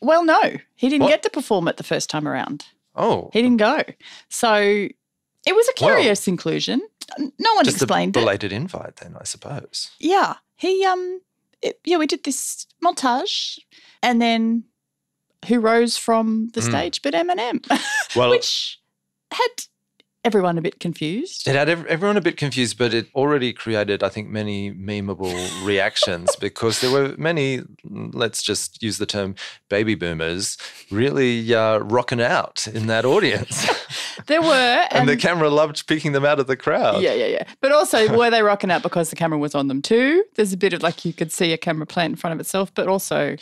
[0.00, 0.42] Well, no,
[0.74, 1.10] he didn't What?
[1.10, 2.66] get to perform it the first time around.
[2.94, 3.82] Oh, He didn't go.
[4.28, 6.80] So it was a Well, curious inclusion.
[7.18, 8.20] No one just a explained it.
[8.20, 9.90] belated invite, then I suppose.
[9.98, 10.34] Yeah.
[10.56, 11.20] He um
[11.62, 13.58] it, yeah, we did this montage
[14.02, 14.64] and then
[15.48, 16.68] who rose from the Mm.
[16.70, 17.64] stage but Eminem.
[18.16, 18.78] Well, which
[19.32, 19.50] had
[20.24, 21.46] everyone a bit confused.
[21.46, 25.34] It had ev- everyone a bit confused, but it already created, I think, many memeable
[25.66, 29.34] reactions because there were many, let's just use the term
[29.68, 30.56] baby boomers,
[30.90, 33.68] really uh, rocking out in that audience.
[34.26, 37.02] There were and, the camera loved picking them out of the crowd.
[37.02, 37.44] Yeah, yeah, yeah.
[37.60, 40.24] But also, were they rocking out because the camera was on them too?
[40.36, 42.72] There's a bit of like you could see a camera plant in front of itself,
[42.74, 43.36] but also,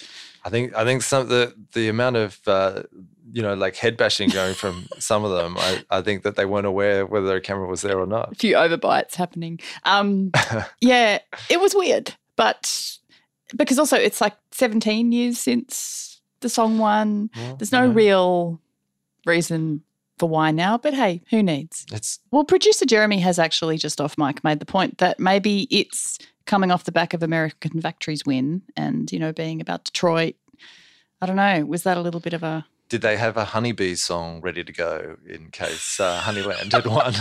[0.44, 2.82] I think I think some the the amount of uh,
[3.32, 6.44] you know like head bashing going from some of them, I, I think that they
[6.44, 8.32] weren't aware whether a camera was there or not.
[8.32, 9.60] a few overbites happening.
[9.84, 10.32] Um,
[10.80, 12.98] yeah, it was weird, but
[13.56, 17.30] because also it's like 17 years since the song won.
[17.36, 18.60] Well, There's no know, real
[19.26, 19.82] reason
[20.18, 21.86] for why now, but hey, who needs?
[21.92, 26.18] It's Well, producer Jeremy has actually just off mic made the point that maybe it's
[26.46, 30.34] coming off the back of American Factory's win and, you know, being about Detroit.
[31.20, 31.64] I don't know.
[31.64, 32.66] Was that a little bit of a.
[32.92, 37.14] did they have a honeybee song ready to go in case uh, Honeyland had won?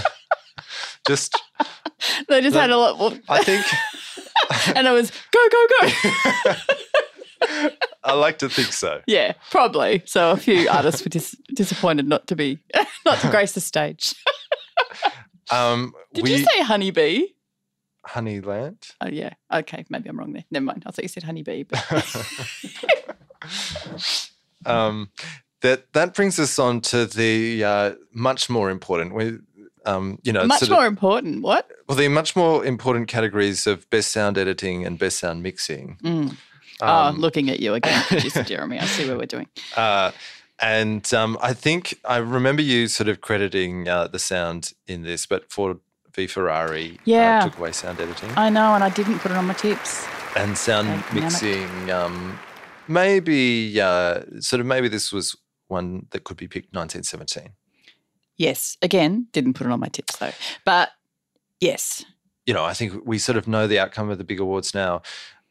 [1.07, 1.41] Just
[2.27, 3.13] They just had a lot more.
[3.29, 3.65] I think
[4.75, 5.87] and it was go, go, go.
[8.03, 8.99] I like to think so.
[9.07, 10.03] Yeah, probably.
[10.05, 12.59] So a few artists were dis- disappointed not to be,
[13.05, 14.13] not to grace the stage.
[15.51, 17.27] Um, Did we you say honeybee?
[18.05, 18.91] Honeyland.
[18.99, 19.35] Oh, yeah.
[19.53, 20.43] Okay, maybe I'm wrong there.
[20.51, 20.83] Never mind.
[20.85, 21.63] I thought you said honeybee.
[21.63, 21.85] But
[24.65, 25.09] Um,
[25.61, 29.13] that that brings us on to the uh, much more important.
[29.13, 29.37] We,
[29.85, 31.41] um, you know, much sort of- more important.
[31.43, 31.69] What?
[31.87, 35.97] well, the much more important categories of best sound editing and best sound mixing.
[36.03, 36.29] Mm.
[36.29, 36.37] Um,
[36.81, 38.79] oh, looking at you again, producer Jeremy.
[38.79, 39.47] I see what we're doing.
[39.77, 40.11] Uh,
[40.63, 45.25] and um, I think I remember you sort of crediting uh, the sound in this,
[45.25, 45.79] but Ford
[46.13, 47.39] v Ferrari Yeah.
[47.39, 50.05] uh, took away sound editing I know, and I didn't put it on my tips.
[50.35, 51.89] and sound mixing.
[51.89, 52.37] Um,
[52.87, 55.35] maybe uh, sort of maybe this was
[55.71, 57.53] one that could be picked 1917.
[58.37, 60.31] Yes, again, didn't put it on my tips though.
[60.65, 60.89] But
[61.59, 62.03] yes,
[62.45, 65.01] You know, I think we sort of know the outcome of the big awards now.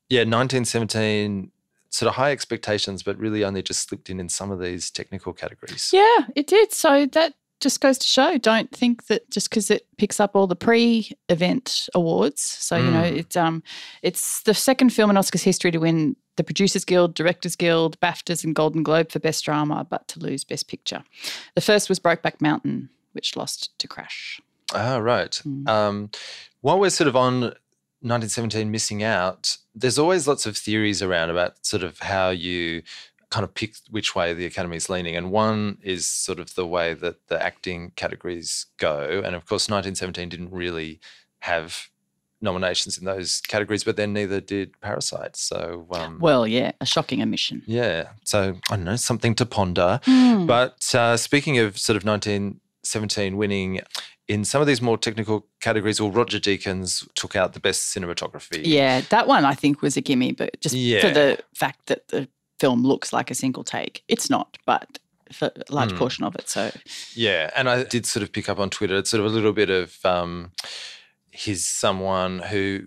[0.08, 1.50] Yeah, 1917.
[1.92, 5.32] Sort of high expectations, but really only just slipped in in some of these technical
[5.32, 5.90] categories.
[5.92, 6.72] yeah, it did.
[6.72, 10.46] So that just goes to show don't think that just because it picks up all
[10.46, 12.40] the pre-event awards.
[12.42, 13.16] So you know, Mm.
[13.18, 13.62] it's um,
[14.02, 18.44] it's the second film in Oscars history to win the Producers Guild, Directors Guild, BAFTAs,
[18.44, 21.04] and Golden Globe for Best Drama, but to lose Best Picture.
[21.54, 24.40] The first was Brokeback Mountain, which lost to Crash.
[24.72, 25.32] Ah, right.
[25.46, 25.68] Mm.
[25.68, 26.10] Um,
[26.62, 27.40] while we're sort of on
[28.00, 32.84] 1917 missing out, there's always lots of theories around about sort of how you
[33.28, 35.16] kind of pick which way the academy is leaning.
[35.16, 39.20] And one is sort of the way that the acting categories go.
[39.22, 41.00] And of course, 1917 didn't really
[41.40, 41.90] have
[42.42, 45.36] nominations in those categories, but then neither did Parasite.
[45.36, 47.62] So, um, Well, yeah, a shocking omission.
[47.66, 48.10] yeah.
[48.24, 50.00] So I don't know, something to ponder.
[50.04, 50.46] Hmm.
[50.46, 53.80] But uh, speaking of sort of 1917 winning,
[54.28, 58.62] in some of these more technical categories, well, Roger Deakins took out the best cinematography.
[58.64, 61.00] Yeah, that one I think was a gimme, but just Yeah.
[61.00, 64.02] for the fact that the film looks like a single take.
[64.08, 64.98] It's not, but
[65.32, 66.48] for a large portion of it.
[66.48, 66.70] So
[67.14, 68.96] Yeah, and I did sort of pick up on Twitter.
[68.98, 70.52] It's sort of a little bit of um,
[71.30, 72.84] he's someone who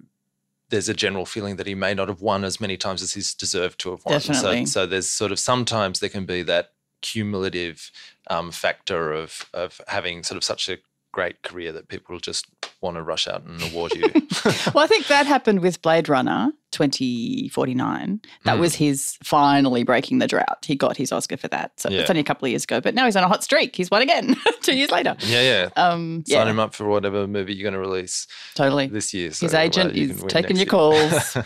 [0.70, 3.34] there's a general feeling that he may not have won as many times as he's
[3.34, 4.14] deserved to have won.
[4.14, 4.66] Definitely.
[4.66, 7.92] So, so there's sort of sometimes there can be that cumulative
[8.30, 10.78] um, factor of of having sort of such a
[11.12, 12.48] great career that people just
[12.84, 14.04] want to rush out and award you.
[14.74, 18.22] well, I think that happened with Blade Runner 2049.
[18.46, 18.60] That Mm.
[18.60, 20.64] was his finally breaking the drought.
[20.66, 21.80] He got his Oscar for that.
[21.80, 22.02] So Yeah.
[22.02, 23.76] it's only a couple of years ago, but now he's on a hot streak.
[23.76, 25.16] He's won again two years later.
[25.20, 25.70] yeah, yeah.
[25.82, 28.88] Um, Sign yeah, him up for whatever movie you're going to release totally.
[28.88, 29.28] this year.
[29.30, 31.38] His so, uh, agent is taking your calls.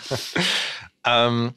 [1.05, 1.55] um,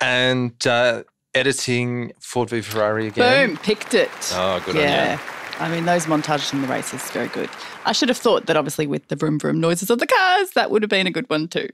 [0.00, 1.02] and uh,
[1.34, 3.48] editing Ford v Ferrari again.
[3.48, 4.10] Boom, picked it.
[4.32, 4.82] Oh, good on
[5.18, 5.41] you.
[5.58, 7.50] I mean, those montages in the races, very good.
[7.84, 10.70] I should have thought that obviously with the vroom vroom noises of the cars, that
[10.70, 11.68] would have been a good one too.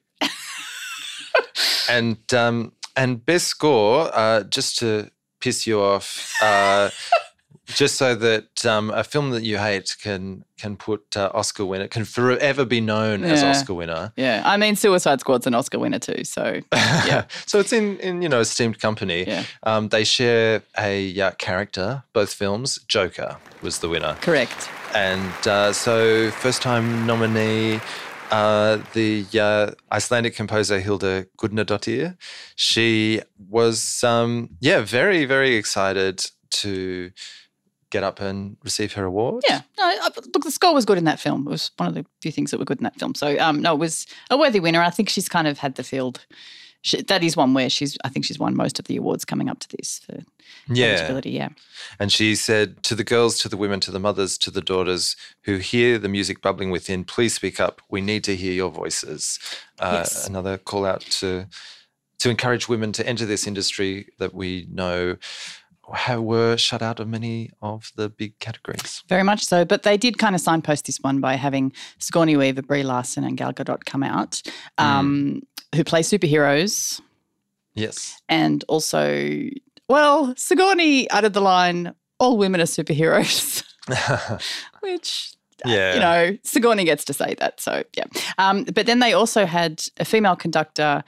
[1.89, 5.11] And um, and best score, uh, just to
[5.41, 6.91] piss you off, uh,
[7.69, 11.87] just so that um, a film that you hate can can put uh, Oscar winner
[11.87, 14.13] can forever be known as Oscar winner.
[14.17, 14.43] Yeah.
[14.45, 16.25] I mean, Suicide Squad's an Oscar winner too.
[16.25, 17.27] So, yeah.
[17.47, 19.25] so it's in in you know esteemed company.
[19.27, 19.45] Yeah.
[19.63, 22.03] Um, they share a uh, character.
[22.13, 22.79] Both films.
[22.89, 24.17] Joker was the winner.
[24.21, 24.69] Correct.
[24.95, 27.81] And uh, so, first time nominee,
[28.31, 32.17] uh, the uh, Icelandic composer Hilda Gudnadottir.
[32.57, 37.11] She was, um, yeah, very, very excited to
[37.91, 39.43] get up and receive her award.
[39.49, 39.63] Yeah.
[39.79, 41.47] No, I- look, the score was good in that film.
[41.47, 43.15] It was one of the few things that were good in that film.
[43.15, 44.83] So, um, no, it was a worthy winner.
[44.83, 46.25] I think she's kind of had the field.
[46.83, 49.49] She, that is one where she's, I think she's won most of the awards coming
[49.49, 50.21] up to this for
[50.73, 50.87] Yeah.
[50.87, 51.31] eligibility.
[51.31, 51.49] Yeah.
[51.99, 55.17] And she said, To the girls, to the women, to the mothers, to the daughters
[55.43, 57.83] who hear the music bubbling within, please speak up.
[57.91, 59.41] We need to hear your voices.
[59.81, 60.27] Uh, Yes.
[60.29, 61.47] Another call out to,
[62.21, 65.17] to encourage women to enter this industry that we know
[65.95, 69.03] have, were shut out of many of the big categories.
[69.09, 69.65] Very much so.
[69.65, 73.37] But they did kind of signpost this one by having Sigourney Weaver, Brie Larson, and
[73.37, 74.43] Gal Gadot come out,
[74.79, 75.43] um,
[75.75, 77.01] who play superheroes.
[77.75, 78.21] Yes.
[78.29, 79.49] And also,
[79.89, 83.63] well, Sigourney uttered the line, all women are superheroes,
[84.81, 85.95] which yeah.
[85.95, 87.61] you know, Sigourney gets to say that.
[87.61, 88.05] So, yeah.
[88.39, 91.03] Um, but then they also had a female conductor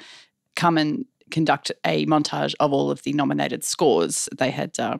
[0.56, 4.28] come and conduct a montage of all of the nominated scores.
[4.36, 4.98] They had uh,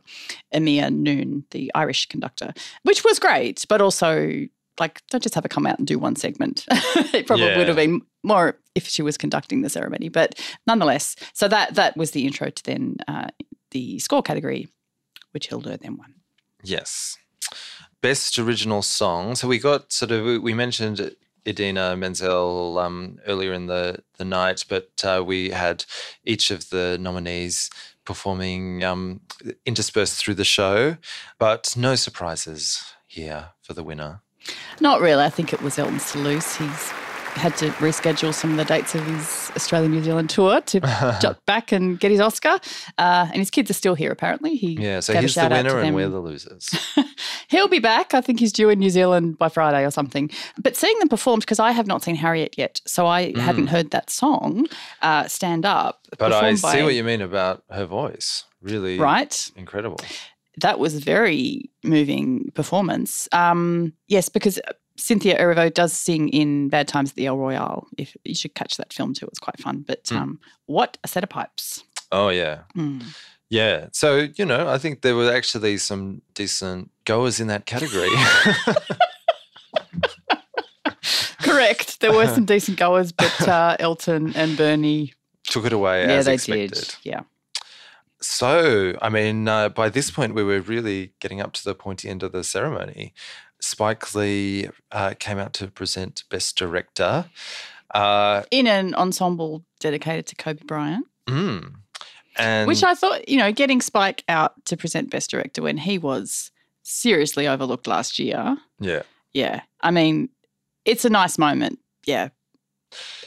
[0.55, 2.53] Eímear Noone, the Irish conductor,
[2.85, 4.47] which was great, but also.
[4.79, 6.65] Like, don't just have her come out and do one segment.
[6.71, 7.59] it probably Yeah.
[7.59, 11.17] would have been more if she was conducting the ceremony, but nonetheless.
[11.35, 13.27] So that that was the intro to then uh,
[13.73, 14.69] the score category,
[15.33, 16.15] which Hilda then won.
[16.63, 17.19] Yes.
[18.01, 19.35] Best original song.
[19.35, 21.15] So we got sort of, we- we mentioned
[21.51, 25.85] Idina Menzel um, earlier in the, the night, but uh, we had
[26.25, 27.69] each of the nominees
[28.05, 29.21] performing um,
[29.67, 30.97] interspersed through the show,
[31.39, 34.23] but no surprises here for the winner.
[34.81, 35.23] Not really.
[35.23, 36.57] I think it was Elton Sluice.
[36.57, 36.93] He's
[37.33, 40.81] had to reschedule some of the dates of his Australia New Zealand tour to
[41.21, 42.59] jump back and get his Oscar.
[42.99, 44.57] Uh, and his kids are still here, apparently.
[44.57, 46.69] He Yeah, so he's the shout out to winner and we're the losers.
[47.49, 48.15] He'll be back.
[48.15, 50.31] I think he's due in New Zealand by Friday or something.
[50.61, 53.91] But seeing them performed, because I have not seen Harriet yet, so I hadn't heard
[53.91, 54.67] that song
[55.03, 56.01] uh, stand up.
[56.13, 56.19] Mm.
[56.19, 58.45] But I see by- what you mean about her voice.
[58.63, 59.51] Really Right.
[59.57, 59.99] incredible.
[60.59, 63.29] that was a very moving performance.
[63.33, 64.61] Um, yes, because
[65.01, 67.87] Cynthia Erivo does sing in Bad Times at the El Royale.
[67.99, 69.85] If you should catch that film too, it's quite fun.
[69.87, 70.17] But Hmm.
[70.17, 71.83] um, what a set of pipes!
[72.13, 72.61] Oh, yeah.
[72.77, 73.03] Mm.
[73.49, 73.87] Yeah.
[73.93, 78.11] So, you know, I think there were actually some decent goers in that category.
[81.43, 82.01] Correct.
[82.01, 86.27] There were some decent goers, but uh, Elton and Bernie, Took it away yeah, as
[86.27, 86.73] they expected.
[86.73, 86.95] did.
[87.03, 87.21] Yeah.
[88.21, 92.09] So, I mean, uh, by this point, we were really getting up to the pointy
[92.09, 93.15] end of the ceremony.
[93.61, 97.27] Spike Lee uh, came out to present Best Director.
[97.95, 101.73] Uh, In an ensemble dedicated to Kobe Bryant, mm,
[102.37, 105.99] and which I thought, you know, getting Spike out to present Best Director when he
[105.99, 106.51] was
[106.83, 108.57] seriously overlooked last year.
[108.79, 110.29] yeah, yeah, I mean,
[110.85, 111.79] it's a nice moment.
[112.07, 112.31] Yeah.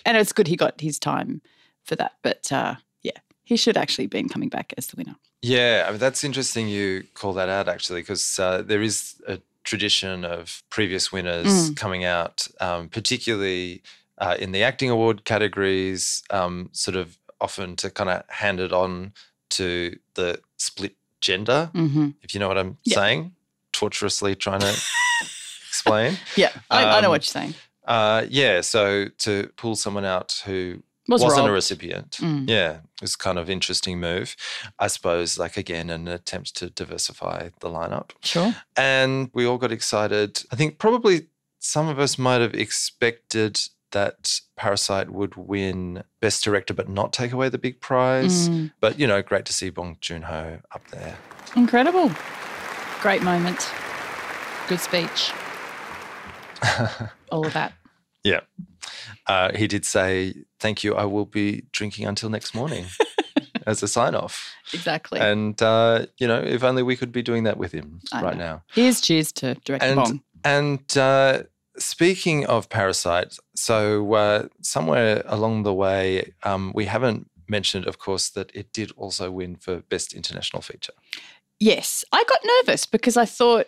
[0.05, 1.41] And it's good he got his time
[1.85, 2.13] for that.
[2.21, 5.15] But uh, yeah, he should actually been coming back as the winner.
[5.41, 9.39] yeah, I mean, that's interesting you call that out actually, because uh, there is a
[9.63, 11.75] tradition of previous winners Mm.
[11.77, 13.81] coming out, um, particularly
[14.19, 18.71] uh, in the acting award categories, um, sort of often to kind of hand it
[18.71, 19.11] on
[19.49, 21.71] to the split gender.
[21.73, 22.09] Mm-hmm.
[22.21, 22.95] if you know what I'm Yeah.
[22.95, 23.35] saying,
[23.71, 24.73] tortuously trying to
[25.67, 26.17] explain.
[26.35, 27.53] Yeah, I, I know Um, what you're saying.
[27.85, 32.11] Uh, yeah, so to pull someone out who Was wasn't a recipient.
[32.21, 32.49] Mm.
[32.49, 34.35] Yeah, it was kind of interesting move.
[34.79, 38.11] I suppose, like again, an attempt to diversify the lineup.
[38.23, 38.55] Sure.
[38.77, 40.43] And we all got excited.
[40.51, 41.27] I think probably
[41.59, 43.59] some of us might have expected
[43.91, 48.49] that Parasite would win Best Director, but not take away the big prize.
[48.49, 48.71] Mm.
[48.79, 51.17] But you know, great to see Bong Joon Ho up there.
[51.55, 52.11] Incredible.
[53.01, 53.69] Great moment.
[54.69, 55.31] Good speech.
[57.31, 57.73] All of that.
[58.23, 58.41] Yeah.
[59.27, 60.95] Uh, he did say, "Thank you.
[60.95, 62.85] I will be drinking until next morning."
[63.65, 64.53] As a sign off.
[64.73, 65.21] Exactly.
[65.21, 68.35] And, uh, you know, if only we could be doing that with him I right
[68.37, 68.43] know.
[68.45, 68.63] now.
[68.73, 70.21] Here's cheers to Director And, Bong.
[70.43, 71.43] and uh,
[71.77, 78.27] speaking of Parasite, so uh, somewhere along the way, um, we haven't mentioned, of course,
[78.31, 80.93] that it did also win for Best International Feature.
[81.57, 83.67] Yes, I got nervous because I thought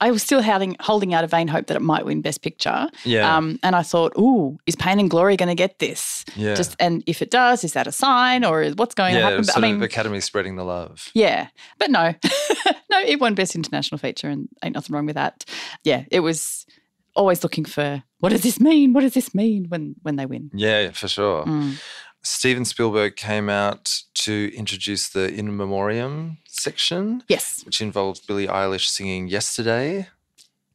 [0.00, 2.88] I was still holding, holding out a vain hope that it might win Best Picture.
[3.04, 3.36] Yeah.
[3.36, 6.24] Um, and I thought, ooh, is Pain and Glory going to get this?
[6.34, 6.54] yeah.
[6.54, 9.24] Just and if it does, is that a sign or is what's going to yeah,
[9.24, 9.38] happen?
[9.38, 11.10] But, sort I of mean, Academy spreading the love.
[11.14, 12.14] yeah, but no,
[12.90, 15.44] no, it won Best International Feature, and ain't nothing wrong with that.
[15.84, 16.66] Yeah, it was
[17.14, 18.92] always looking for what does this mean?
[18.92, 20.50] What does this mean when when they win?
[20.54, 21.44] Yeah, for sure.
[21.44, 21.80] Mm.
[22.26, 28.88] Steven Spielberg came out to introduce the In Memoriam section, Yes, which involves Billie Eilish
[28.88, 30.08] singing Yesterday.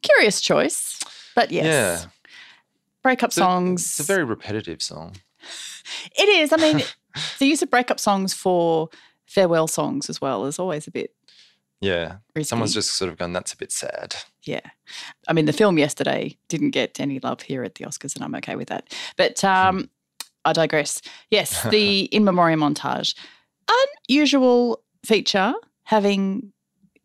[0.02, 0.98] curious choice,
[1.36, 2.10] but yes, Yeah.
[3.04, 3.82] breakup songs.
[3.84, 5.18] It's a very repetitive song.
[6.18, 6.54] It is.
[6.54, 6.84] I mean,
[7.40, 8.88] the use of breakup songs for
[9.26, 11.14] farewell songs as well is always a bit
[11.82, 12.18] Yeah.
[12.34, 12.48] risky.
[12.48, 14.16] Someone's just sort of gone, that's a bit sad.
[14.44, 14.62] yeah.
[15.28, 18.36] I mean, the film yesterday didn't get any love here at the Oscars, and I'm
[18.36, 18.94] okay with that.
[19.18, 19.90] But um,
[20.46, 21.02] I digress.
[21.30, 23.16] Yes, the in memoriam montage,
[24.10, 26.52] unusual feature having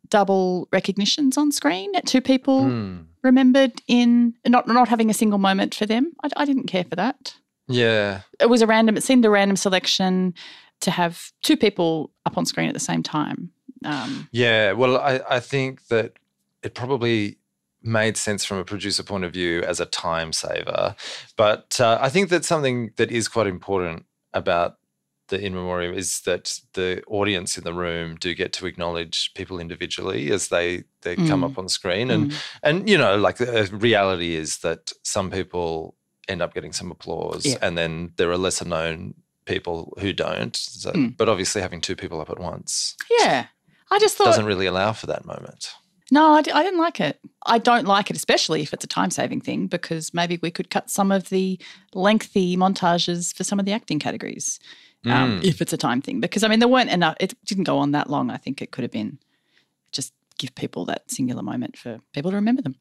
[0.09, 1.90] double recognitions on screen.
[2.07, 2.96] Two people Hmm.
[3.22, 6.12] remembered in not not having a single moment for them.
[6.22, 7.35] I, I didn't care for that.
[7.68, 8.20] Yeah.
[8.38, 10.35] it was a random it seemed a random selection
[10.83, 13.51] to have two people up on screen at the same time
[13.85, 14.70] um, Yeah.
[14.72, 16.12] Well, I, I think that
[16.62, 17.38] it probably
[17.87, 20.94] made sense from a producer point of view as a time saver.
[21.37, 24.77] But uh, I think that something that is quite important about
[25.29, 29.59] the in memoriam is that the audience in the room do get to acknowledge people
[29.59, 31.51] individually as they they come Mm.
[31.51, 35.96] up on screen and mm, and you know like the reality is that some people
[36.29, 37.57] end up getting some applause Yeah.
[37.61, 39.14] and then there are lesser known
[39.46, 41.16] people who don't so, Mm.
[41.16, 43.46] but obviously having two people up at once yeah
[43.90, 45.72] i just thought doesn't really allow for that moment
[46.11, 48.88] no I, d- I didn't like it i don't like it especially if it's a
[48.88, 51.59] time saving thing because maybe we could cut some of the
[51.95, 54.59] lengthy montages for some of the acting categories
[55.05, 55.45] um, Mm.
[55.45, 57.92] if it's a time thing because i mean there weren't enough it didn't go on
[57.92, 59.19] that long i think it could have been
[59.92, 62.77] just give people that singular moment for people to remember them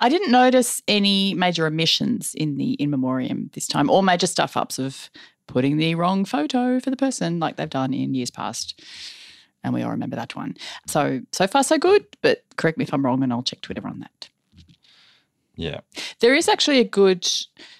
[0.00, 4.56] I didn't notice any major omissions in the in memoriam this time, or major stuff
[4.56, 5.10] ups of
[5.46, 8.82] putting the wrong photo for the person like they've done in years past.
[9.62, 10.56] And we all remember that one.
[10.86, 13.86] So, so far, so good, but correct me if I'm wrong and I'll check Twitter
[13.86, 14.28] on that.
[15.56, 15.80] yeah
[16.20, 17.28] There is actually a good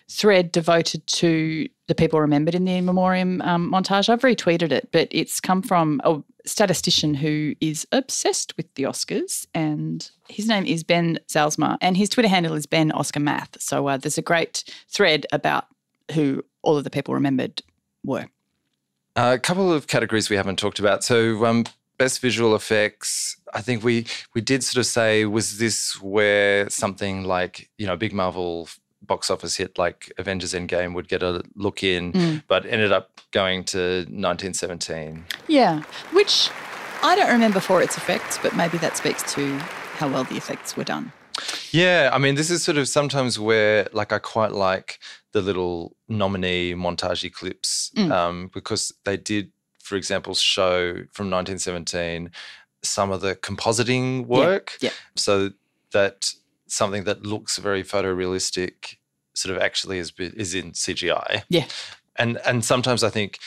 [0.08, 4.08] thread devoted to the people remembered in the in memoriam um, montage.
[4.08, 9.46] I've retweeted it, but it's come from a statistician who is obsessed with the Oscars,
[9.54, 13.60] and his name is Ben Zauzmer, and his Twitter handle is Ben Oscar Math.
[13.60, 15.66] So uh, there's a great thread about
[16.12, 17.62] who all of the people remembered
[18.04, 18.28] were.
[19.20, 21.04] Uh, a couple of categories we haven't talked about.
[21.04, 21.64] So, um,
[21.98, 23.37] best visual effects.
[23.52, 27.96] I think we we did sort of say, was this where something like you know,
[27.98, 28.66] big Marvel
[29.02, 32.42] box office hit like Avengers Endgame would get a look in, Mm.
[32.48, 35.26] but ended up going to 1917.
[35.48, 36.48] Yeah, which
[37.02, 39.59] I don't remember for its effects, but maybe that speaks to
[39.98, 41.12] how well the effects were done.
[41.72, 44.98] Yeah, I mean, this is sort of sometimes where, like, I quite like
[45.32, 48.10] the little nominee montage clips Mm.
[48.12, 52.30] um, because they did, for example, show from 1917
[52.82, 54.72] some of the compositing work.
[54.80, 54.90] yeah.
[55.16, 55.50] So
[55.92, 56.32] that
[56.66, 58.96] something that looks very photorealistic
[59.34, 61.42] sort of actually is is in CGI.
[61.48, 61.66] Yeah.
[62.16, 63.38] And and sometimes I think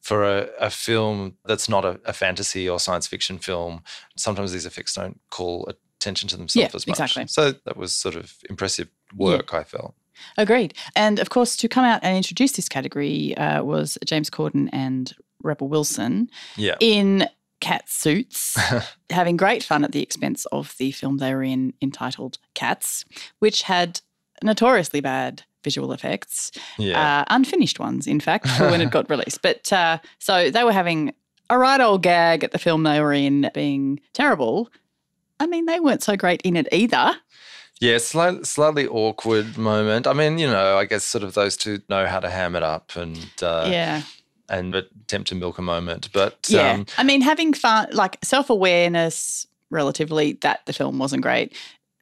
[0.00, 3.82] for a, a film that's not a, a fantasy or science fiction film,
[4.16, 5.68] sometimes these effects don't call
[6.02, 6.98] attention to themselves Yeah, as much.
[7.00, 7.26] exactly.
[7.28, 9.94] So that was sort of impressive work, I felt.
[10.36, 10.74] Agreed.
[10.94, 15.12] And of course, to come out and introduce this category uh, was James Corden and
[15.42, 16.76] Rebel Wilson Yeah.
[16.80, 17.28] in
[17.60, 18.56] cat suits,
[19.10, 23.04] having great fun at the expense of the film they were in entitled Cats,
[23.38, 24.00] which had
[24.42, 27.20] notoriously bad visual effects, Yeah.
[27.20, 29.42] uh, unfinished ones, in fact, for when it got released.
[29.42, 31.14] But uh, so they were having
[31.50, 34.70] a right old gag at the film they were in being terrible.
[35.42, 37.16] I mean, they weren't so great in it either.
[37.80, 40.06] Yeah, slightly, slightly awkward moment.
[40.06, 42.62] I mean, you know, I guess sort of those two know how to ham it
[42.62, 44.02] up and uh, yeah.
[44.48, 46.08] and attempt to milk a moment.
[46.12, 46.74] But Yeah.
[46.74, 51.56] um, I mean, having fun, like self awareness, relatively, that the film wasn't great.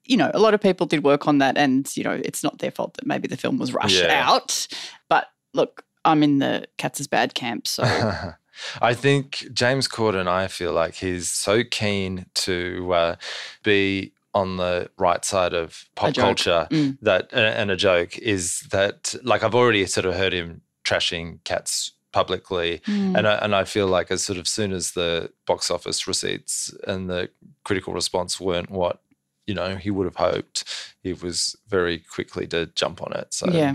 [0.05, 2.59] You know, a lot of people did work on that, and, you know, it's not
[2.59, 4.29] their fault that maybe the film was rushed Yeah.
[4.29, 4.67] out.
[5.09, 7.67] But look, I'm in the cats is bad camp.
[7.67, 7.85] So,
[8.81, 13.17] I think James Corden, I feel like he's so keen to uh,
[13.63, 16.99] be on the right side of pop culture Mm.
[17.03, 21.93] that and a joke is that like I've already sort of heard him trashing cats
[22.13, 23.17] publicly Mm.
[23.19, 26.73] and I, and I feel like as sort of soon as the box office receipts
[26.87, 27.29] and the
[27.65, 29.01] critical response weren't what
[29.47, 30.65] you know he would have hoped
[31.03, 33.75] he was very quickly to jump on it so Yeah.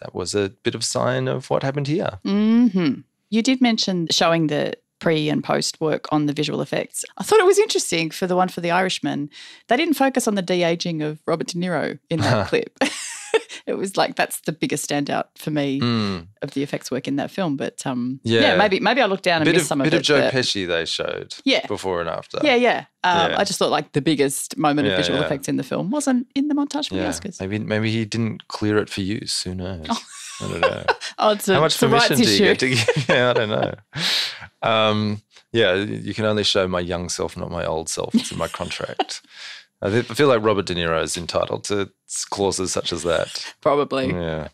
[0.00, 3.00] that was a bit of sign of what happened here hmm
[3.34, 7.04] You did mention showing the pre and post work on the visual effects.
[7.18, 9.28] I thought it was interesting for the one for The Irishman.
[9.68, 12.78] They didn't focus on the de aging of Robert De Niro in that clip.
[13.66, 16.28] it was like that's the biggest standout for me Mm.
[16.42, 17.56] of the effects work in that film.
[17.56, 18.56] But um, Yeah.
[18.56, 19.96] maybe maybe I looked down and bit missed of some of bit it.
[19.96, 21.66] of Joe but- Pesci they showed Yeah.
[21.66, 22.84] before and after Yeah, yeah.
[23.02, 23.38] Um, Yeah.
[23.40, 25.24] I just thought like the biggest moment Yeah, of visual yeah.
[25.26, 27.10] effects in the film wasn't in the montage for Yeah.
[27.10, 27.40] the Oscars.
[27.40, 29.86] maybe maybe he didn't clear it for use who knows
[30.40, 30.84] I don't know
[31.18, 33.48] Oh, it's how much a rights permission do you get to give yeah I don't
[33.50, 33.74] know
[34.62, 35.22] um,
[35.52, 38.48] yeah you can only show my young self not my old self it's in my
[38.48, 39.22] contract
[39.82, 41.90] I feel like Robert De Niro is entitled to
[42.30, 44.08] clauses such as that Probably.
[44.12, 44.48] Yeah.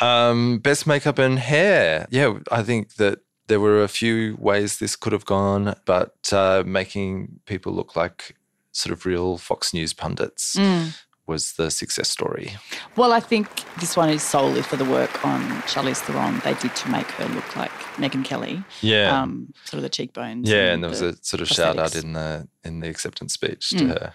[0.00, 2.08] Um, best makeup and hair.
[2.10, 6.64] Yeah, I think that there were a few ways this could have gone, but uh,
[6.66, 8.34] making people look like
[8.72, 10.98] sort of real Fox News pundits Mm.
[11.26, 12.52] Was the success story.
[12.96, 13.48] Well, I think
[13.80, 16.40] this one is solely for the work on Charlize Theron.
[16.44, 18.62] They did to make her look like Megyn Kelly.
[18.80, 19.20] Yeah.
[19.22, 20.48] Um, sort of the cheekbones.
[20.48, 23.32] yeah, and there was the- a sort of shout out in the in the acceptance
[23.32, 23.88] speech to Mm.
[23.88, 24.14] her.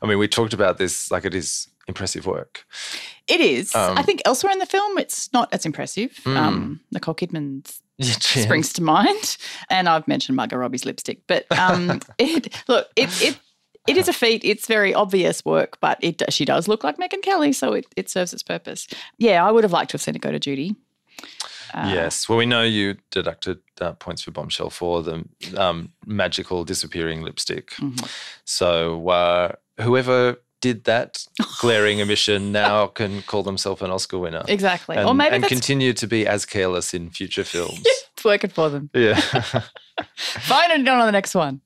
[0.00, 2.64] I mean, we talked about this like it is impressive work.
[3.26, 3.74] It is.
[3.74, 6.12] Um, I think elsewhere in the film, it's not as impressive.
[6.24, 6.36] Mm.
[6.36, 8.12] Um, Nicole Kidman's Yeah,
[8.44, 9.36] springs to mind,
[9.70, 11.20] and I've mentioned Margot Robbie's lipstick.
[11.26, 13.38] But um, it look, it it.
[13.86, 14.42] It is a feat.
[14.44, 18.08] It's very obvious work, but it she does look like Megyn Kelly, so it, it
[18.08, 18.86] serves its purpose.
[19.18, 20.74] Yeah, I would have liked to have seen it go to Judy.
[21.74, 22.28] Uh, yes.
[22.28, 25.24] Well, we know you deducted uh, points for Bombshell for the
[25.56, 27.70] um, magical disappearing lipstick.
[27.72, 28.08] Mhm.
[28.44, 31.26] So uh, whoever did that
[31.60, 34.42] glaring omission now can call themselves an Oscar winner.
[34.48, 34.96] Exactly.
[34.96, 37.82] And, or maybe and continue to be as careless in future films.
[37.84, 38.88] it's working for them.
[38.94, 39.20] yeah.
[40.16, 41.60] Fine and done on the next one.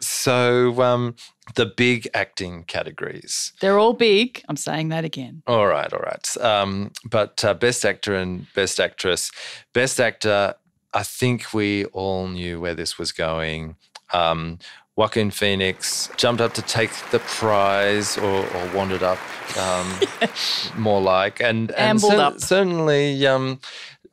[0.00, 1.16] so um,
[1.54, 3.52] the big acting categories.
[3.60, 4.42] They're all big.
[4.48, 5.42] I'm saying that again.
[5.46, 6.36] All right, all right.
[6.38, 9.30] Um, but uh, best actor and best actress.
[9.72, 10.54] Best actor,
[10.92, 13.76] I think we all knew where this was going.
[14.12, 14.58] Um,
[14.96, 19.18] Joaquin Phoenix jumped up to take the prize or, or wandered up,
[19.58, 19.92] um,
[20.80, 22.38] more like, and, and up.
[22.38, 23.58] certainly um,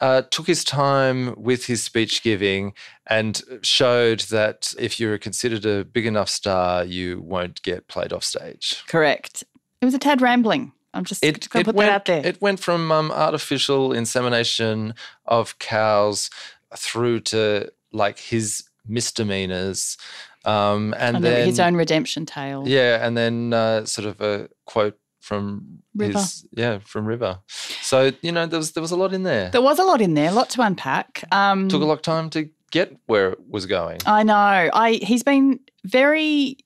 [0.02, 2.74] uh, took his time with his speech giving
[3.08, 8.24] and showed that if you're considered a big enough star, you won't get played off
[8.24, 8.84] stage.
[8.88, 9.44] Correct.
[9.80, 10.74] It was a tad rambling.
[10.94, 12.26] I'm just going to put went, that out there.
[12.26, 14.94] It went from um, artificial insemination
[15.26, 16.30] of cows
[16.76, 19.98] through to like his misdemeanors,
[20.44, 22.68] um, and and then then his own redemption tale.
[22.68, 26.20] yeah, and then uh, sort of a quote from River.
[26.20, 27.40] his yeah from River.
[27.82, 29.50] So you know there was there was a lot in there.
[29.50, 31.24] There was a lot in there, a lot to unpack.
[31.32, 34.00] Um, Took a lot of time to get where it was going.
[34.06, 34.34] I know.
[34.74, 36.58] I he's been very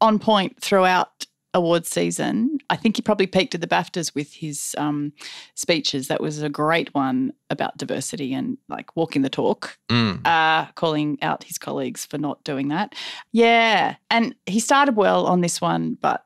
[0.00, 2.58] on point throughout awards season.
[2.68, 5.12] I think he probably peaked at the BAFTAs with his um,
[5.54, 6.08] speeches.
[6.08, 9.76] That was a great one about diversity and like walking the talk.
[9.88, 10.24] Mm.
[10.24, 12.94] uh, calling out his colleagues for not doing that.
[13.32, 13.96] Yeah.
[14.10, 16.24] And he started well on this one, but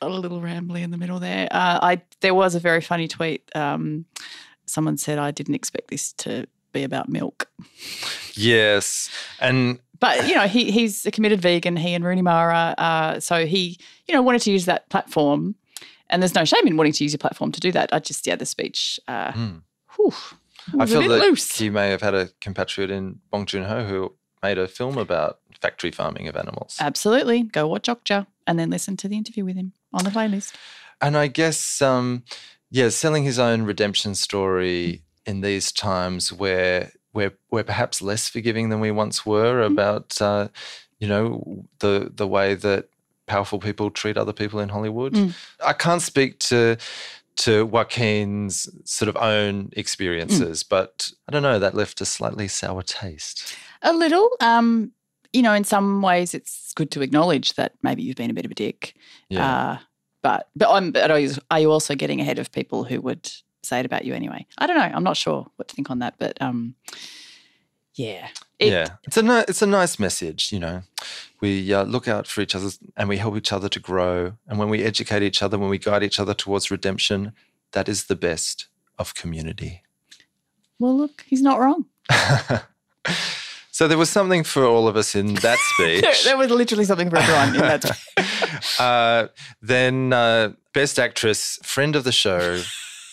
[0.00, 1.48] got a little rambly in the middle there.
[1.50, 3.42] Uh, I There was a very funny tweet.
[3.54, 4.04] Um,
[4.66, 7.48] someone said, I didn't expect this to be about milk.
[8.34, 12.74] Yes, and But, you know, he, he's a committed vegan, he and Rooney Mara.
[12.78, 15.54] Uh, so he, you know, wanted to use that platform.
[16.10, 17.92] And there's no shame in wanting to use your platform to do that.
[17.92, 19.62] I just, yeah, the speech, uh, Mm.
[19.96, 20.12] whew,
[20.78, 21.58] I feel bit that loose.
[21.58, 25.40] he may have had a compatriot in Bong Joon Ho who made a film about
[25.60, 26.76] factory farming of animals.
[26.80, 27.42] Absolutely.
[27.42, 30.54] Go watch Okja and then listen to the interview with him on the playlist.
[31.00, 32.24] And I guess, um,
[32.70, 38.68] yeah, selling his own redemption story in these times where we're we're perhaps less forgiving
[38.68, 40.48] than we once were about, uh,
[40.98, 42.88] you know, the the way that
[43.26, 45.12] powerful people treat other people in Hollywood.
[45.12, 45.34] Mm.
[45.64, 46.76] I can't speak to
[47.36, 51.58] to Joaquin's sort of own experiences, but I don't know.
[51.58, 53.54] That left a slightly sour taste.
[53.82, 54.28] A little.
[54.40, 54.92] Um,
[55.32, 58.44] you know, in some ways, it's good to acknowledge that maybe you've been a bit
[58.44, 58.94] of a dick.
[59.28, 59.46] Yeah.
[59.46, 59.78] Uh,
[60.22, 63.30] But but I'm but are you, also getting ahead of people who would
[63.62, 64.46] say it about you anyway?
[64.58, 64.90] I don't know.
[64.96, 66.74] I'm not sure what to think on that, but um,
[67.94, 70.50] yeah, It- yeah, it's a ni- it's a nice message.
[70.52, 70.82] You know,
[71.40, 74.32] we uh, look out for each other and we help each other to grow.
[74.48, 77.32] And when we educate each other, when we guide each other towards redemption,
[77.72, 78.66] that is the best
[78.98, 79.82] of community.
[80.80, 81.86] Well, look, he's not wrong.
[83.78, 86.00] So there was something for all of us in that speech.
[86.00, 87.96] There, there was literally something for everyone in that.
[88.80, 89.28] uh,
[89.62, 92.60] then uh, best actress, friend of the show.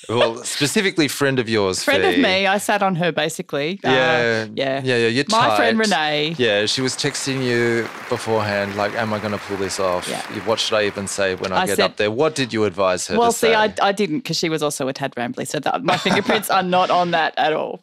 [0.10, 2.48] Well, specifically friend of yours, friend of me.
[2.48, 3.80] I sat on her basically.
[3.84, 5.08] Uh, Yeah, yeah, yeah, yeah.
[5.08, 5.78] You're My friend.
[5.80, 6.36] Renee.
[6.38, 10.08] Yeah, she was texting you beforehand, like, "Am I going to pull this off?
[10.08, 10.22] Yeah.
[10.46, 12.12] What should I even say when I, I get said- up there?
[12.12, 14.62] What did you advise her Well, to see, say?" I, I didn't because she was
[14.62, 17.80] also a tad rambly, so that my fingerprints are not on that at all.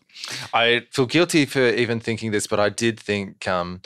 [0.55, 3.81] I feel guilty for even thinking this, but I did think um,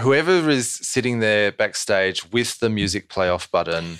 [0.00, 3.98] whoever is sitting there backstage with the music play off button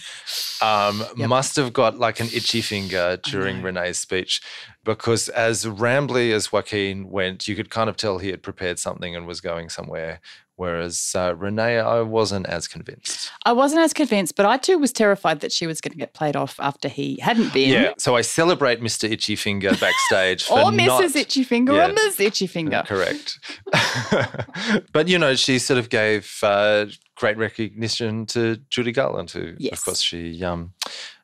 [0.63, 1.29] um, Yep.
[1.29, 4.41] must have got like an itchy finger during Renee's speech
[4.85, 9.15] because as rambly as Joaquin went, you could kind of tell he had prepared something
[9.15, 10.21] and was going somewhere.
[10.63, 13.33] Whereas uh, Renee, I wasn't as convinced.
[13.45, 16.15] I wasn't as convinced, but I too was terrified that she was going to get
[16.15, 17.71] played off after he hadn't been.
[17.71, 17.93] Yeah.
[17.99, 19.11] So I celebrate Mr.
[19.11, 21.17] Itchy Finger backstage for Or not, Mrs.
[21.17, 21.89] Itchy Finger Yeah.
[21.89, 22.21] or Ms.
[22.21, 22.85] Itchy Finger.
[22.87, 23.41] Correct.
[24.93, 26.87] but you know, she sort of gave uh,
[27.17, 29.81] great recognition to Judy Garland, who, Yes.
[29.81, 30.75] of course, she um,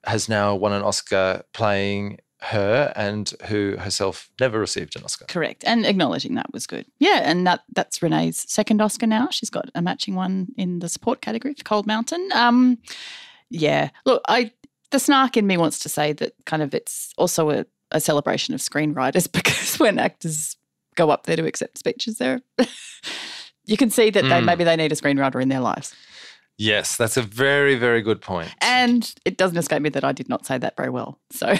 [0.05, 5.24] has now won an Oscar playing her, and who herself never received an Oscar.
[5.26, 5.64] Correct.
[5.66, 6.86] And acknowledging that was good.
[6.99, 9.28] Yeah, and that that's Renee's second Oscar now.
[9.30, 12.28] She's got a matching one in the support category for Cold Mountain.
[12.34, 12.78] Um
[13.51, 13.91] yeah.
[14.05, 14.53] Look, I
[14.91, 18.55] the snark in me wants to say that kind of it's also a, a celebration
[18.55, 20.57] of screenwriters because when actors
[20.95, 22.41] go up there to accept speeches there
[23.66, 24.45] you can see that they Mm.
[24.45, 25.95] maybe they need a screenwriter in their lives.
[26.59, 28.53] Yes, that's a very, very good point.
[28.61, 31.19] And it doesn't escape me that I did not say that very well.
[31.31, 31.47] So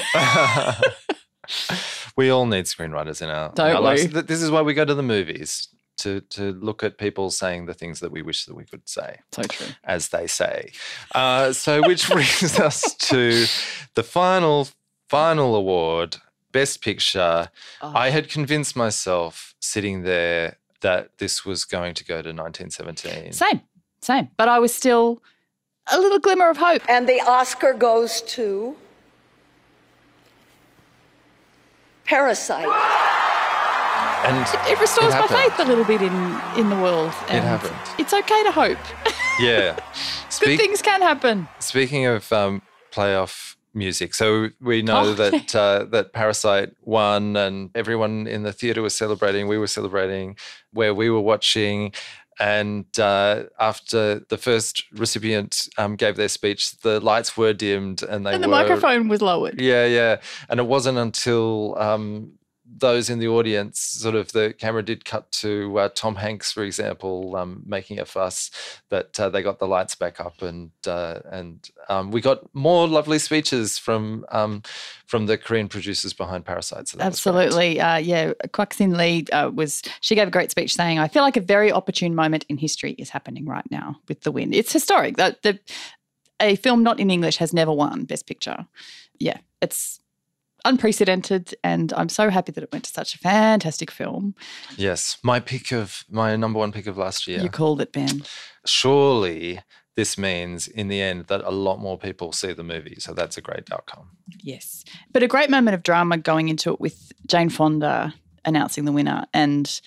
[2.17, 4.13] we all need screenwriters in our, in Don't our lives.
[4.13, 4.21] we?
[4.23, 5.69] This is why we go to the movies
[5.99, 9.19] to to look at people saying the things that we wish that we could say.
[9.33, 9.67] so true.
[9.85, 10.73] as they say.
[11.15, 13.47] Uh, so, which brings us to
[13.95, 14.69] the final,
[15.09, 16.17] final award,
[16.53, 17.51] Best Picture.
[17.83, 17.93] Oh.
[17.95, 23.33] I had convinced myself sitting there that this was going to go to 1917.
[23.33, 23.61] Same,
[24.01, 24.29] same.
[24.37, 25.23] But I was still
[25.93, 26.83] a little glimmer of hope.
[26.89, 28.77] And the Oscar goes to
[32.05, 32.67] Parasite.
[34.25, 37.13] And It restores my faith a little bit in in the world.
[37.29, 37.77] and happened.
[37.99, 38.79] It's okay to hope.
[39.41, 41.49] yeah, Good Speak- things can happen.
[41.61, 47.71] Speaking of um, playoff music, so we know Oh, that uh, that Parasite won, and
[47.77, 49.47] everyone in the theater was celebrating.
[49.47, 50.37] We were celebrating
[50.73, 51.93] where we were watching.
[52.41, 58.25] And uh, after the first recipient um, gave their speech, the lights were dimmed, and
[58.25, 59.61] they and the were microphone was lowered.
[59.61, 60.21] Yeah, yeah.
[60.49, 62.38] And it wasn't until um,
[62.77, 66.63] those in the audience, sort of the camera did cut to uh, Tom Hanks, for
[66.63, 68.51] example, um, making a fuss,
[68.89, 72.87] but uh, they got the lights back up, and uh, and um, we got more
[72.87, 74.63] lovely speeches from um,
[75.07, 76.89] from the Korean producers behind Parasite.
[76.89, 76.99] So.
[77.01, 77.81] Absolutely.
[77.81, 78.33] Uh, yeah.
[78.53, 81.73] Kwak Sin-ae uh, was, she gave a great speech saying, I feel like a very
[81.73, 84.53] opportune moment in history is happening right now with The Win.
[84.53, 85.17] It's historic.
[85.17, 85.59] That the,
[86.41, 88.67] A film not in English has never won Best Picture.
[89.19, 89.39] Yeah.
[89.63, 89.99] It's
[90.65, 91.55] unprecedented.
[91.63, 94.35] And I'm so happy that it went to such a fantastic film.
[94.77, 97.41] Yes, my pick of my number one pick of last year.
[97.41, 98.23] You called it, Ben.
[98.67, 99.61] Surely
[99.97, 102.97] this means in the end that a lot more people see the movie.
[103.01, 104.11] So that's a great outcome.
[104.43, 104.85] Yes.
[105.13, 109.27] But a great moment of drama going into it with Jane Fonda announcing the winner
[109.35, 109.81] and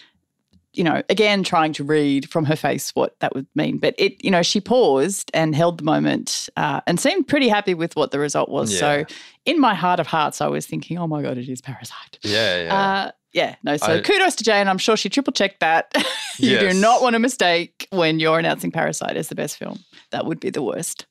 [0.73, 3.77] you know, again trying to read from her face what that would mean.
[3.77, 7.73] But it, you know, she paused and held the moment uh, and seemed pretty happy
[7.73, 8.71] with what the result was.
[8.73, 8.79] Yeah.
[8.79, 9.05] So
[9.45, 12.19] in my heart of hearts, I was thinking, oh my God, it is Parasite.
[12.23, 12.75] Yeah, yeah.
[12.75, 13.77] Uh, yeah, no.
[13.77, 14.67] So I- kudos to Jane.
[14.67, 15.91] I'm sure she triple checked that.
[16.37, 16.73] you Yes.
[16.73, 19.79] do not want a mistake when you're announcing Parasite as the best film.
[20.11, 21.05] That would be the worst.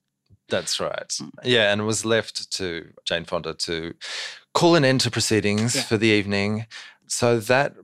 [0.49, 1.17] That's right.
[1.45, 3.95] Yeah, and it was left to Jane Fonda to
[4.53, 5.83] call an end to proceedings Yeah.
[5.83, 6.67] for the evening.
[7.07, 7.75] So that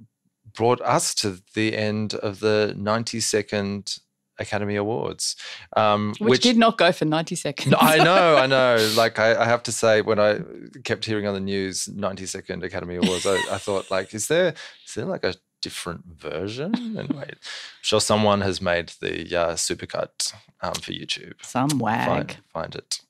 [0.57, 4.01] brought us to the end of the 92nd
[4.39, 5.37] Academy Awards,
[5.77, 7.75] um, Which, did not go for 90 seconds.
[7.79, 8.77] I know, I know.
[8.97, 10.41] Like I, I have to say, when I
[10.85, 14.55] kept hearing on the news 92nd Academy Awards, I, I thought, like, is there
[14.87, 16.75] is there like a different version?
[16.99, 22.07] And wait, I'm sure someone has made the uh, supercut um, for YouTube Some wag.
[22.07, 23.01] find, find it.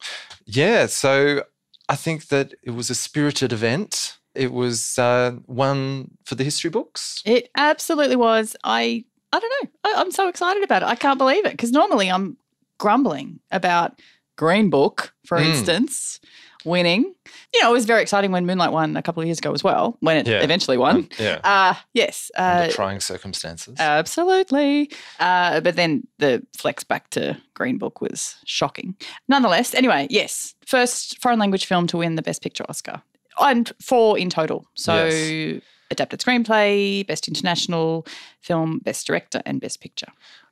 [0.45, 1.43] Yeah, so
[1.89, 4.17] I think that it was a spirited event.
[4.37, 7.23] It was uh, one for the history books.
[7.25, 8.57] It absolutely was.
[8.65, 9.71] I I don't know.
[9.85, 10.87] I, I'm so excited about it.
[10.87, 12.37] I can't believe it because normally I'm
[12.79, 14.01] grumbling about
[14.37, 15.47] Green Book, for Mm.
[15.47, 16.21] instance,
[16.65, 17.15] winning.
[17.55, 19.65] You know, it was very exciting when Moonlight won a couple of years ago as
[19.65, 20.43] well, when it Yeah.
[20.43, 21.09] eventually won.
[21.19, 21.41] Yeah.
[21.43, 22.31] Uh, yes.
[22.37, 23.77] Uh, Under trying circumstances.
[23.79, 24.91] Absolutely.
[25.21, 28.95] Uh, but then the flex back to Green Book was shocking.
[29.29, 33.01] Nonetheless, anyway, yes, first foreign language film to win the Best Picture Oscar,
[33.41, 34.67] and four in total.
[34.75, 35.63] So, Yes.
[35.91, 38.07] adapted screenplay, Best International
[38.41, 40.09] Film, Best Director, and Best Picture.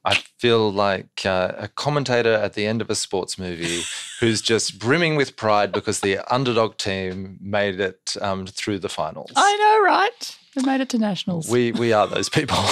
[0.07, 3.83] I feel like uh, a commentator at the end of a sports movie
[4.21, 9.33] who's just brimming with pride because the underdog team made it um, through the finals.
[9.35, 10.39] I know, right?
[10.57, 11.51] We made it to nationals.
[11.51, 12.59] We we are those people.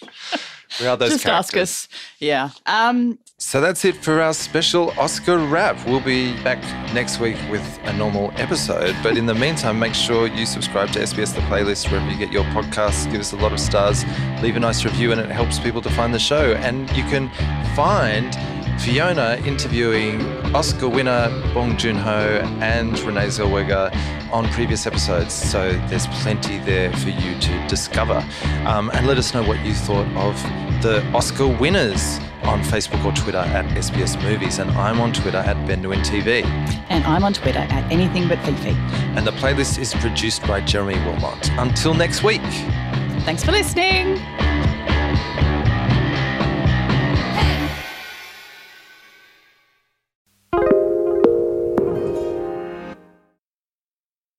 [0.80, 1.88] we are those Just ask us.
[2.20, 2.50] Yeah.
[2.64, 5.76] Um, So that's it for our special Oscar wrap.
[5.86, 6.58] We'll be back
[6.94, 8.96] next week with a normal episode.
[9.02, 12.32] But in the meantime, make sure you subscribe to SBS The Playlist wherever you get
[12.32, 13.10] your podcasts.
[13.12, 14.06] Give us a lot of stars,
[14.40, 16.54] leave a nice review, and it helps people to find the show.
[16.54, 17.28] And you can
[17.76, 18.34] find
[18.78, 20.22] Fiona interviewing
[20.54, 23.90] Oscar winner Bong Joon Ho and Renee Zellweger
[24.32, 25.32] on previous episodes.
[25.34, 28.24] So there's plenty there for you to discover.
[28.64, 30.40] Um, and let us know what you thought of
[30.82, 34.58] the Oscar winners on Facebook or Twitter at SBS Movies.
[34.58, 36.44] And I'm on Twitter at Benduin TV.
[36.88, 38.70] and I'm on Twitter at anything but Fifi.
[39.16, 41.50] And the playlist is produced by Jeremy Wilmot.
[41.58, 42.42] Until next week.
[43.24, 44.20] Thanks for listening.